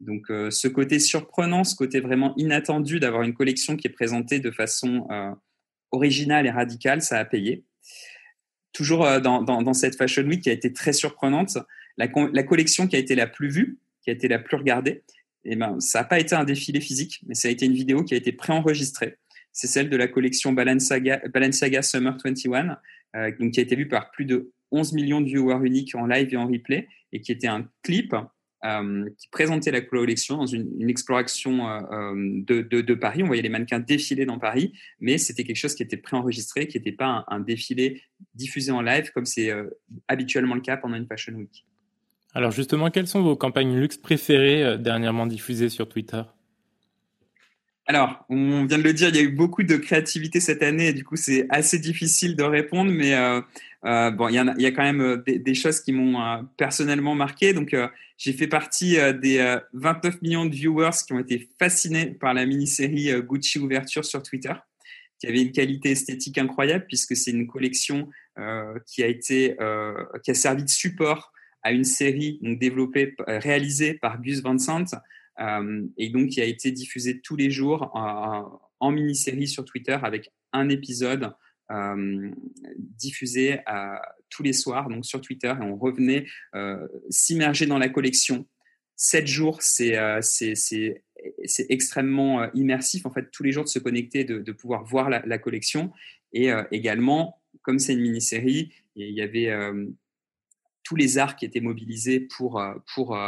Donc 0.00 0.30
euh, 0.30 0.50
ce 0.50 0.66
côté 0.66 0.98
surprenant, 0.98 1.62
ce 1.62 1.76
côté 1.76 2.00
vraiment 2.00 2.34
inattendu 2.36 3.00
d'avoir 3.00 3.22
une 3.22 3.34
collection 3.34 3.76
qui 3.76 3.86
est 3.86 3.90
présentée 3.90 4.40
de 4.40 4.50
façon 4.50 5.06
euh, 5.10 5.30
originale 5.92 6.46
et 6.46 6.50
radicale, 6.50 7.02
ça 7.02 7.18
a 7.18 7.24
payé. 7.24 7.64
Toujours 8.72 9.04
euh, 9.04 9.20
dans, 9.20 9.74
cette 9.74 9.96
Fashion 9.96 10.22
Week 10.22 10.42
qui 10.42 10.50
a 10.50 10.52
été 10.52 10.72
très 10.72 10.92
surprenante, 10.92 11.58
la, 11.98 12.08
collection 12.08 12.86
qui 12.86 12.96
a 12.96 12.98
été 12.98 13.14
la 13.14 13.26
plus 13.26 13.48
vue, 13.48 13.78
qui 14.02 14.10
a 14.10 14.14
été 14.14 14.26
la 14.26 14.38
plus 14.38 14.56
regardée, 14.56 15.02
eh 15.44 15.56
ben, 15.56 15.78
ça 15.80 16.00
n'a 16.00 16.04
pas 16.04 16.18
été 16.18 16.34
un 16.34 16.44
défilé 16.44 16.80
physique, 16.80 17.20
mais 17.26 17.34
ça 17.34 17.48
a 17.48 17.50
été 17.50 17.66
une 17.66 17.74
vidéo 17.74 18.02
qui 18.02 18.14
a 18.14 18.16
été 18.16 18.32
préenregistrée. 18.32 19.18
C'est 19.52 19.66
celle 19.66 19.90
de 19.90 19.96
la 19.96 20.08
collection 20.08 20.52
Balenciaga, 20.52 21.82
Summer 21.82 22.16
21, 22.24 22.78
donc 23.38 23.52
qui 23.52 23.60
a 23.60 23.62
été 23.62 23.76
vue 23.76 23.88
par 23.88 24.10
plus 24.12 24.24
de 24.24 24.52
11 24.70 24.92
millions 24.92 25.20
de 25.20 25.26
viewers 25.26 25.66
uniques 25.66 25.94
en 25.94 26.06
live 26.06 26.32
et 26.32 26.36
en 26.36 26.46
replay, 26.46 26.88
et 27.12 27.20
qui 27.20 27.32
était 27.32 27.48
un 27.48 27.68
clip 27.82 28.14
qui 28.62 29.28
présentait 29.30 29.70
la 29.70 29.80
collection 29.80 30.36
dans 30.36 30.46
une, 30.46 30.88
exploration 30.88 31.68
euh, 31.68 31.80
euh, 31.92 32.82
de, 32.82 32.94
Paris. 32.94 33.22
On 33.22 33.26
voyait 33.26 33.42
les 33.42 33.48
mannequins 33.48 33.80
défiler 33.80 34.26
dans 34.26 34.38
Paris, 34.38 34.72
mais 35.00 35.18
c'était 35.18 35.44
quelque 35.44 35.56
chose 35.56 35.74
qui 35.74 35.82
était 35.82 35.96
préenregistré, 35.96 36.66
qui 36.66 36.76
n'était 36.76 36.92
pas 36.92 37.24
un, 37.28 37.40
défilé 37.40 38.02
diffusé 38.34 38.70
en 38.70 38.82
live 38.82 39.10
comme 39.12 39.24
c'est 39.24 39.50
habituellement 40.08 40.54
le 40.54 40.60
cas 40.60 40.76
pendant 40.76 40.96
une 40.96 41.06
Fashion 41.06 41.34
Week. 41.34 41.64
Alors 42.34 42.50
justement, 42.50 42.90
quelles 42.90 43.08
sont 43.08 43.22
vos 43.22 43.36
campagnes 43.36 43.76
luxe 43.76 43.96
préférées 43.96 44.78
dernièrement 44.78 45.26
diffusées 45.26 45.68
sur 45.68 45.88
Twitter? 45.88 46.22
Alors, 47.90 48.24
on 48.28 48.66
vient 48.66 48.78
de 48.78 48.84
le 48.84 48.92
dire, 48.92 49.08
il 49.08 49.16
y 49.16 49.18
a 49.18 49.22
eu 49.22 49.32
beaucoup 49.34 49.64
de 49.64 49.74
créativité 49.74 50.38
cette 50.38 50.62
année, 50.62 50.90
et 50.90 50.92
du 50.92 51.02
coup, 51.02 51.16
c'est 51.16 51.46
assez 51.50 51.80
difficile 51.80 52.36
de 52.36 52.44
répondre, 52.44 52.92
mais 52.92 53.16
euh, 53.16 53.40
bon, 53.82 54.28
il 54.28 54.34
y, 54.34 54.66
a, 54.66 54.72
quand 54.72 54.82
même 54.82 55.00
euh, 55.00 55.22
des, 55.26 55.54
choses 55.54 55.80
qui 55.80 55.92
m'ont 55.92 56.20
euh, 56.20 56.42
personnellement 56.56 57.14
marqué. 57.14 57.52
Donc, 57.52 57.74
j'ai 58.18 58.32
fait 58.32 58.46
partie 58.46 58.96
des 59.20 59.58
29 59.72 60.20
millions 60.22 60.44
de 60.44 60.54
viewers 60.54 60.90
qui 61.06 61.12
ont 61.12 61.18
été 61.18 61.48
fascinés 61.58 62.06
par 62.06 62.34
la 62.34 62.44
mini-série 62.44 63.10
Gucci 63.22 63.58
Ouverture 63.58 64.04
sur 64.04 64.22
Twitter, 64.22 64.52
qui 65.18 65.26
avait 65.26 65.40
une 65.40 65.52
qualité 65.52 65.92
esthétique 65.92 66.36
incroyable 66.36 66.84
puisque 66.86 67.16
c'est 67.16 67.30
une 67.30 67.46
collection 67.46 68.10
qui 68.86 69.02
a 69.02 69.06
été, 69.06 69.56
qui 70.22 70.30
a 70.30 70.34
servi 70.34 70.64
de 70.64 70.68
support 70.68 71.32
à 71.62 71.72
une 71.72 71.84
série 71.84 72.38
donc 72.42 72.58
développée, 72.58 73.14
réalisée 73.26 73.94
par 73.94 74.20
Gus 74.20 74.42
Van 74.42 74.58
Sant 74.58 74.84
et 75.96 76.10
donc 76.10 76.28
qui 76.28 76.42
a 76.42 76.44
été 76.44 76.72
diffusée 76.72 77.22
tous 77.22 77.36
les 77.36 77.50
jours 77.50 77.90
en 77.94 78.90
mini-série 78.90 79.48
sur 79.48 79.64
Twitter 79.64 79.96
avec 80.02 80.30
un 80.52 80.68
épisode 80.68 81.32
euh, 81.70 82.30
diffusé 82.76 83.60
tous 84.28 84.42
les 84.42 84.52
soirs 84.52 84.88
donc 84.88 85.04
sur 85.04 85.20
Twitter 85.20 85.48
et 85.48 85.62
on 85.62 85.76
revenait 85.76 86.26
euh, 86.54 86.86
s'immerger 87.10 87.66
dans 87.66 87.78
la 87.78 87.88
collection. 87.88 88.46
Sept 88.96 89.26
jours, 89.26 89.62
c'est 89.62 89.96
euh, 89.96 90.20
extrêmement 91.68 92.52
immersif 92.54 93.06
en 93.06 93.12
fait 93.12 93.30
tous 93.30 93.42
les 93.42 93.52
jours 93.52 93.64
de 93.64 93.68
se 93.68 93.78
connecter, 93.78 94.24
de, 94.24 94.52
pouvoir 94.52 94.84
voir 94.84 95.10
la, 95.10 95.38
collection. 95.38 95.92
Et 96.32 96.50
également 96.70 97.40
comme 97.62 97.78
c'est 97.78 97.92
une 97.92 98.00
mini-série, 98.00 98.72
il 98.96 99.10
y 99.10 99.20
avait 99.20 99.50
tous 100.82 100.96
les 100.96 101.18
arts 101.18 101.36
qui 101.36 101.44
étaient 101.44 101.60
mobilisés 101.60 102.20
pour 102.20 102.62
pour 102.94 103.18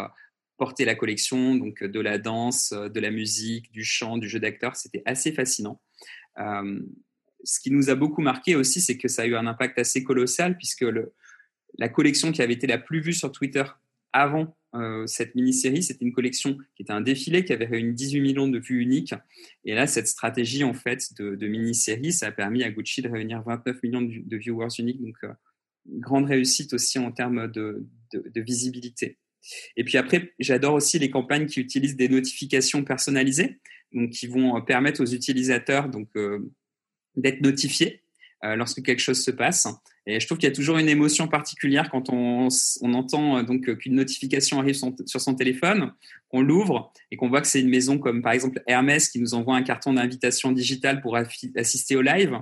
porter 0.56 0.84
la 0.84 0.94
collection, 0.94 1.54
donc 1.54 1.82
de 1.82 2.00
la 2.00 2.18
danse, 2.18 2.72
de 2.72 3.00
la 3.00 3.10
musique, 3.10 3.70
du 3.72 3.84
chant, 3.84 4.18
du 4.18 4.28
jeu 4.28 4.40
d'acteur, 4.40 4.76
c'était 4.76 5.02
assez 5.06 5.32
fascinant 5.32 5.80
ce 7.44 7.60
qui 7.60 7.70
nous 7.70 7.90
a 7.90 7.94
beaucoup 7.94 8.20
marqué 8.20 8.56
aussi, 8.56 8.80
c'est 8.80 8.96
que 8.96 9.08
ça 9.08 9.22
a 9.22 9.26
eu 9.26 9.34
un 9.34 9.46
impact 9.46 9.78
assez 9.78 10.04
colossal, 10.04 10.56
puisque 10.56 10.84
la 11.78 11.88
collection 11.88 12.32
qui 12.32 12.42
avait 12.42 12.54
été 12.54 12.66
la 12.66 12.78
plus 12.78 13.00
vue 13.00 13.12
sur 13.12 13.32
Twitter 13.32 13.64
avant 14.12 14.56
euh, 14.74 15.06
cette 15.06 15.34
mini-série, 15.34 15.82
c'était 15.82 16.04
une 16.04 16.12
collection 16.12 16.56
qui 16.76 16.82
était 16.82 16.92
un 16.92 17.00
défilé, 17.00 17.44
qui 17.44 17.52
avait 17.52 17.66
réuni 17.66 17.92
18 17.92 18.20
millions 18.20 18.48
de 18.48 18.58
vues 18.58 18.80
uniques. 18.80 19.14
Et 19.64 19.74
là, 19.74 19.86
cette 19.86 20.08
stratégie 20.08 20.64
en 20.64 20.74
fait 20.74 21.12
de, 21.18 21.46
mini-série, 21.46 22.12
ça 22.12 22.28
a 22.28 22.32
permis 22.32 22.62
à 22.62 22.70
Gucci 22.70 23.02
de 23.02 23.08
réunir 23.08 23.42
29 23.42 23.82
millions 23.82 24.02
de, 24.02 24.36
viewers 24.36 24.68
uniques. 24.78 25.02
Donc, 25.02 25.16
euh, 25.24 25.32
grande 25.86 26.26
réussite 26.26 26.72
aussi 26.72 26.98
en 26.98 27.12
termes 27.12 27.50
de, 27.50 27.86
visibilité. 28.36 29.18
Et 29.76 29.84
puis 29.84 29.98
après, 29.98 30.32
j'adore 30.38 30.74
aussi 30.74 30.98
les 30.98 31.10
campagnes 31.10 31.46
qui 31.46 31.60
utilisent 31.60 31.96
des 31.96 32.08
notifications 32.08 32.84
personnalisées, 32.84 33.58
donc 33.92 34.10
qui 34.10 34.26
vont 34.26 34.60
permettre 34.62 35.02
aux 35.02 35.06
utilisateurs, 35.06 35.88
donc 35.88 36.08
euh, 36.16 36.38
d'être 37.16 37.40
notifié 37.40 38.02
euh, 38.44 38.56
lorsque 38.56 38.82
quelque 38.82 39.00
chose 39.00 39.22
se 39.22 39.30
passe. 39.30 39.68
Et 40.06 40.18
je 40.18 40.26
trouve 40.26 40.38
qu'il 40.38 40.48
y 40.48 40.52
a 40.52 40.54
toujours 40.54 40.78
une 40.78 40.88
émotion 40.88 41.28
particulière 41.28 41.88
quand 41.90 42.10
on, 42.10 42.48
on 42.80 42.94
entend 42.94 43.38
euh, 43.38 43.42
donc 43.42 43.76
qu'une 43.78 43.94
notification 43.94 44.58
arrive 44.58 44.74
sur 44.74 45.20
son 45.20 45.34
téléphone, 45.34 45.92
qu'on 46.28 46.42
l'ouvre 46.42 46.92
et 47.10 47.16
qu'on 47.16 47.28
voit 47.28 47.40
que 47.40 47.46
c'est 47.46 47.60
une 47.60 47.68
maison 47.68 47.98
comme 47.98 48.22
par 48.22 48.32
exemple 48.32 48.62
Hermès 48.66 49.08
qui 49.08 49.20
nous 49.20 49.34
envoie 49.34 49.56
un 49.56 49.62
carton 49.62 49.92
d'invitation 49.92 50.52
digitale 50.52 51.00
pour 51.00 51.16
assister 51.16 51.96
au 51.96 52.02
live 52.02 52.40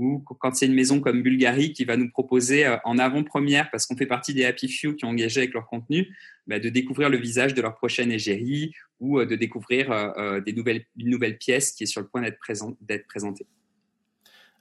ou 0.00 0.20
quand 0.20 0.54
c'est 0.54 0.66
une 0.66 0.74
maison 0.74 1.00
comme 1.00 1.22
Bulgarie 1.22 1.72
qui 1.72 1.84
va 1.84 1.96
nous 1.96 2.10
proposer 2.10 2.66
euh, 2.66 2.76
en 2.84 2.98
avant-première, 2.98 3.70
parce 3.70 3.86
qu'on 3.86 3.96
fait 3.96 4.06
partie 4.06 4.32
des 4.32 4.44
Happy 4.44 4.68
Few 4.68 4.94
qui 4.94 5.04
ont 5.04 5.08
engagé 5.08 5.40
avec 5.40 5.52
leur 5.52 5.66
contenu, 5.66 6.08
bah, 6.46 6.58
de 6.58 6.68
découvrir 6.68 7.10
le 7.10 7.18
visage 7.18 7.54
de 7.54 7.60
leur 7.60 7.74
prochaine 7.74 8.10
égérie 8.10 8.72
ou 8.98 9.18
euh, 9.18 9.26
de 9.26 9.36
découvrir 9.36 9.90
euh, 9.92 10.40
des 10.40 10.52
nouvelles, 10.52 10.86
une 10.96 11.10
nouvelle 11.10 11.38
pièce 11.38 11.72
qui 11.72 11.84
est 11.84 11.86
sur 11.86 12.00
le 12.00 12.08
point 12.08 12.22
d'être 12.22 12.38
présent, 12.38 12.76
présentée. 13.08 13.46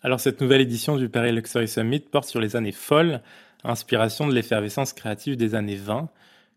Alors 0.02 0.22
cette 0.22 0.40
nouvelle 0.40 0.62
édition 0.62 0.96
du 0.96 1.10
Paris 1.10 1.34
Luxury 1.34 1.68
Summit 1.68 2.00
porte 2.00 2.30
sur 2.30 2.40
les 2.40 2.56
années 2.56 2.72
folles, 2.72 3.22
inspiration 3.64 4.28
de 4.28 4.34
l'effervescence 4.34 4.94
créative 4.94 5.36
des 5.36 5.56
années 5.56 5.76
20. 5.76 6.10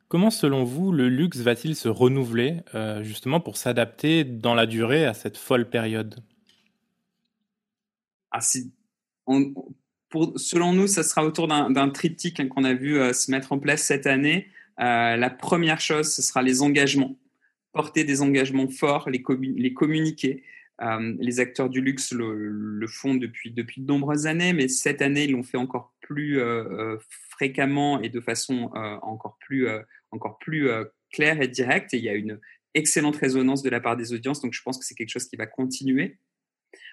Comment, 0.07 0.31
selon 0.31 0.62
vous, 0.62 0.92
le 0.92 1.09
luxe 1.09 1.38
va-t-il 1.38 1.74
se 1.74 1.88
renouveler 1.88 2.59
justement 3.00 3.40
pour 3.40 3.57
s'adapter 3.57 4.24
dans 4.24 4.55
la 4.55 4.66
durée 4.66 5.07
à 5.07 5.14
cette 5.14 5.37
folle 5.37 5.68
période? 5.68 6.20
Ah, 8.31 8.40
pour, 10.09 10.38
selon 10.38 10.72
nous, 10.72 10.87
ça 10.87 11.02
sera 11.02 11.24
autour 11.24 11.48
d'un 11.48 11.88
triptyque 11.90 12.38
hein, 12.38 12.48
qu'on 12.48 12.64
a 12.64 12.74
vu 12.74 12.98
euh, 12.98 13.12
se 13.12 13.31
mettre 13.31 13.52
en 13.52 13.59
place 13.59 13.83
cette 13.83 14.07
année. 14.07 14.48
Euh, 14.78 15.16
la 15.16 15.31
première 15.31 15.81
chose, 15.81 16.12
ce 16.12 16.22
sera 16.22 16.42
les 16.42 16.62
engagements. 16.62 17.16
Porter 17.72 18.05
des 18.05 18.20
engagements 18.20 18.68
forts, 18.68 19.09
les 19.11 19.22
communiquer. 19.72 20.44
Euh, 20.83 21.14
les 21.18 21.40
acteurs 21.40 21.68
du 21.68 21.81
luxe 21.81 22.12
le, 22.12 22.87
font 22.88 23.14
depuis, 23.14 23.51
de 23.53 23.64
nombreuses 23.87 24.27
années, 24.27 24.53
mais 24.53 24.68
cette 24.68 25.03
année, 25.03 25.25
ils 25.25 25.33
l'ont 25.33 25.42
fait 25.42 25.59
encore 25.59 25.95
plus 26.01 26.40
fréquemment 27.31 28.01
et 28.01 28.09
de 28.09 28.21
façon 28.21 28.71
encore 29.03 29.38
plus, 29.40 29.68
encore 30.11 30.38
plus 30.38 30.68
claire 31.12 31.40
et 31.40 31.49
directe. 31.49 31.92
Il 31.92 32.01
y 32.01 32.09
a 32.09 32.14
une 32.14 32.40
excellente 32.75 33.16
résonance 33.16 33.62
de 33.62 33.71
la 33.71 33.81
part 33.81 33.97
des 33.97 34.12
audiences, 34.12 34.40
donc 34.40 34.53
je 34.53 34.62
pense 34.62 34.79
que 34.79 34.85
c'est 34.85 34.95
quelque 34.95 35.11
chose 35.11 35.27
qui 35.27 35.37
va 35.37 35.47
continuer. 35.47 36.18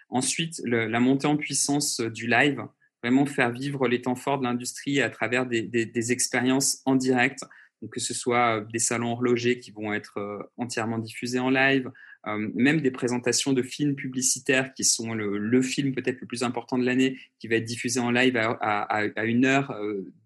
Ensuite, 0.10 0.62
la 0.66 1.00
montée 1.00 1.28
en 1.28 1.38
puissance 1.38 2.00
du 2.00 2.28
live, 2.28 2.64
vraiment 3.02 3.26
faire 3.26 3.52
vivre 3.52 3.88
les 3.88 4.02
temps 4.02 4.16
forts 4.16 4.40
de 4.40 4.44
l'industrie 4.44 5.02
à 5.02 5.10
travers 5.10 5.46
des, 5.46 6.12
expériences 6.12 6.82
en 6.86 6.96
direct, 6.96 7.44
que 7.92 8.00
ce 8.00 8.14
soit 8.14 8.58
euh, 8.58 8.66
des 8.74 8.80
salons 8.80 9.14
horlogers 9.14 9.60
qui 9.60 9.72
vont 9.72 9.94
être 9.94 10.18
euh, 10.18 10.40
entièrement 10.58 10.98
diffusés 10.98 11.40
en 11.40 11.50
live, 11.50 11.92
euh, 12.28 12.50
même 12.54 12.82
des 12.82 12.92
présentations 12.92 13.54
de 13.54 13.62
films 13.62 13.96
publicitaires 13.96 14.74
qui 14.74 14.84
sont 14.84 15.14
le, 15.14 15.62
film 15.62 15.94
peut-être 15.94 16.22
le 16.22 16.28
plus 16.28 16.44
important 16.44 16.78
de 16.78 16.86
l'année, 16.86 17.18
qui 17.40 17.48
va 17.48 17.56
être 17.56 17.66
diffusé 17.66 18.00
en 18.00 18.12
live 18.12 18.38
à, 18.38 19.26
une 19.26 19.46
heure 19.46 19.76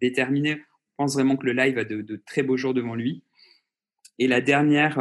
déterminée. 0.01 0.56
Je 0.58 0.95
pense 0.97 1.13
vraiment 1.13 1.38
que 1.38 1.45
le 1.45 1.53
live 1.53 1.77
a 1.77 1.84
de, 1.84 2.21
très 2.25 2.43
beaux 2.43 2.58
jours 2.58 2.73
devant 2.73 2.95
lui. 2.95 3.23
Et 4.19 4.27
la 4.27 4.41
dernière, 4.41 4.99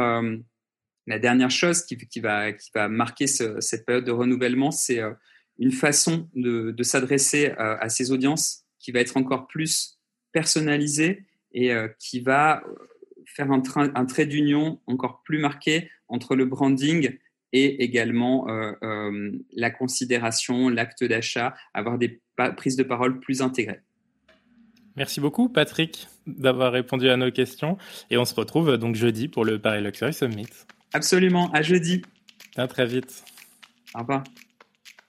la 1.07 1.19
dernière 1.19 1.51
chose 1.51 1.83
qui, 1.83 2.19
va, 2.19 2.53
qui 2.53 2.71
va 2.73 2.87
marquer 2.87 3.27
cette 3.27 3.85
période 3.85 4.05
de 4.05 4.11
renouvellement, 4.11 4.71
c'est 4.71 4.99
euh, 4.99 5.11
une 5.59 5.71
façon 5.71 6.29
de, 6.33 6.75
s'adresser 6.81 7.51
euh, 7.51 7.77
à 7.79 7.89
ces 7.89 8.11
audiences 8.11 8.65
qui 8.79 8.91
va 8.91 8.99
être 8.99 9.17
encore 9.17 9.47
plus 9.47 9.99
personnalisée 10.31 11.25
et 11.53 11.73
euh, 11.73 11.87
qui 11.99 12.21
va 12.21 12.63
faire 13.25 13.49
un 13.51 14.05
trait 14.05 14.25
d'union 14.25 14.79
encore 14.85 15.23
plus 15.23 15.39
marqué 15.39 15.89
entre 16.13 16.35
le 16.35 16.45
branding 16.45 17.17
et 17.51 17.83
également 17.83 18.47
la 19.51 19.69
considération, 19.69 20.69
l'acte 20.69 21.03
d'achat, 21.03 21.53
avoir 21.73 21.97
des 21.97 22.21
prises 22.55 22.75
de 22.75 22.83
parole 22.83 23.19
plus 23.19 23.41
intégrées. 23.41 23.81
Merci 24.95 25.19
beaucoup 25.19 25.49
Patrick 25.49 26.07
d'avoir 26.27 26.71
répondu 26.71 27.09
à 27.09 27.17
nos 27.17 27.31
questions 27.31 27.77
et 28.11 28.17
on 28.17 28.25
se 28.25 28.35
retrouve 28.35 28.77
donc 28.77 28.95
jeudi 28.95 29.27
pour 29.27 29.43
le 29.43 29.59
Paris 29.59 29.81
Luxury 29.81 30.13
Summit. 30.13 30.47
Absolument, 30.93 31.51
à 31.51 31.63
jeudi. 31.63 32.03
À 32.55 32.67
très 32.67 32.85
vite. 32.85 33.23
Au 33.95 33.99
revoir. 33.99 34.23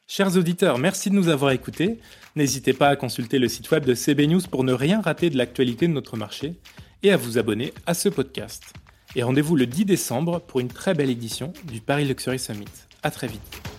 Chers 0.06 0.36
auditeurs, 0.36 0.78
merci 0.78 1.10
de 1.10 1.14
nous 1.14 1.28
avoir 1.28 1.50
écoutés. 1.50 1.98
N'hésitez 2.34 2.72
pas 2.72 2.88
à 2.88 2.96
consulter 2.96 3.38
le 3.38 3.48
site 3.48 3.70
web 3.70 3.84
de 3.84 3.94
CB 3.94 4.26
News 4.26 4.42
pour 4.50 4.64
ne 4.64 4.72
rien 4.72 5.00
rater 5.00 5.28
de 5.28 5.36
l'actualité 5.36 5.86
de 5.86 5.92
notre 5.92 6.16
marché 6.16 6.54
et 7.02 7.10
à 7.12 7.16
vous 7.16 7.38
abonner 7.38 7.72
à 7.86 7.94
ce 7.94 8.08
podcast. 8.08 8.72
Et 9.16 9.22
rendez-vous 9.22 9.54
le 9.54 9.66
10 9.66 9.84
décembre 9.84 10.40
pour 10.40 10.60
une 10.60 10.68
très 10.68 10.94
belle 10.94 11.10
édition 11.10 11.52
du 11.64 11.80
Paris 11.80 12.04
Luxury 12.04 12.38
Summit. 12.38 12.66
À 13.02 13.10
très 13.10 13.28
vite. 13.28 13.73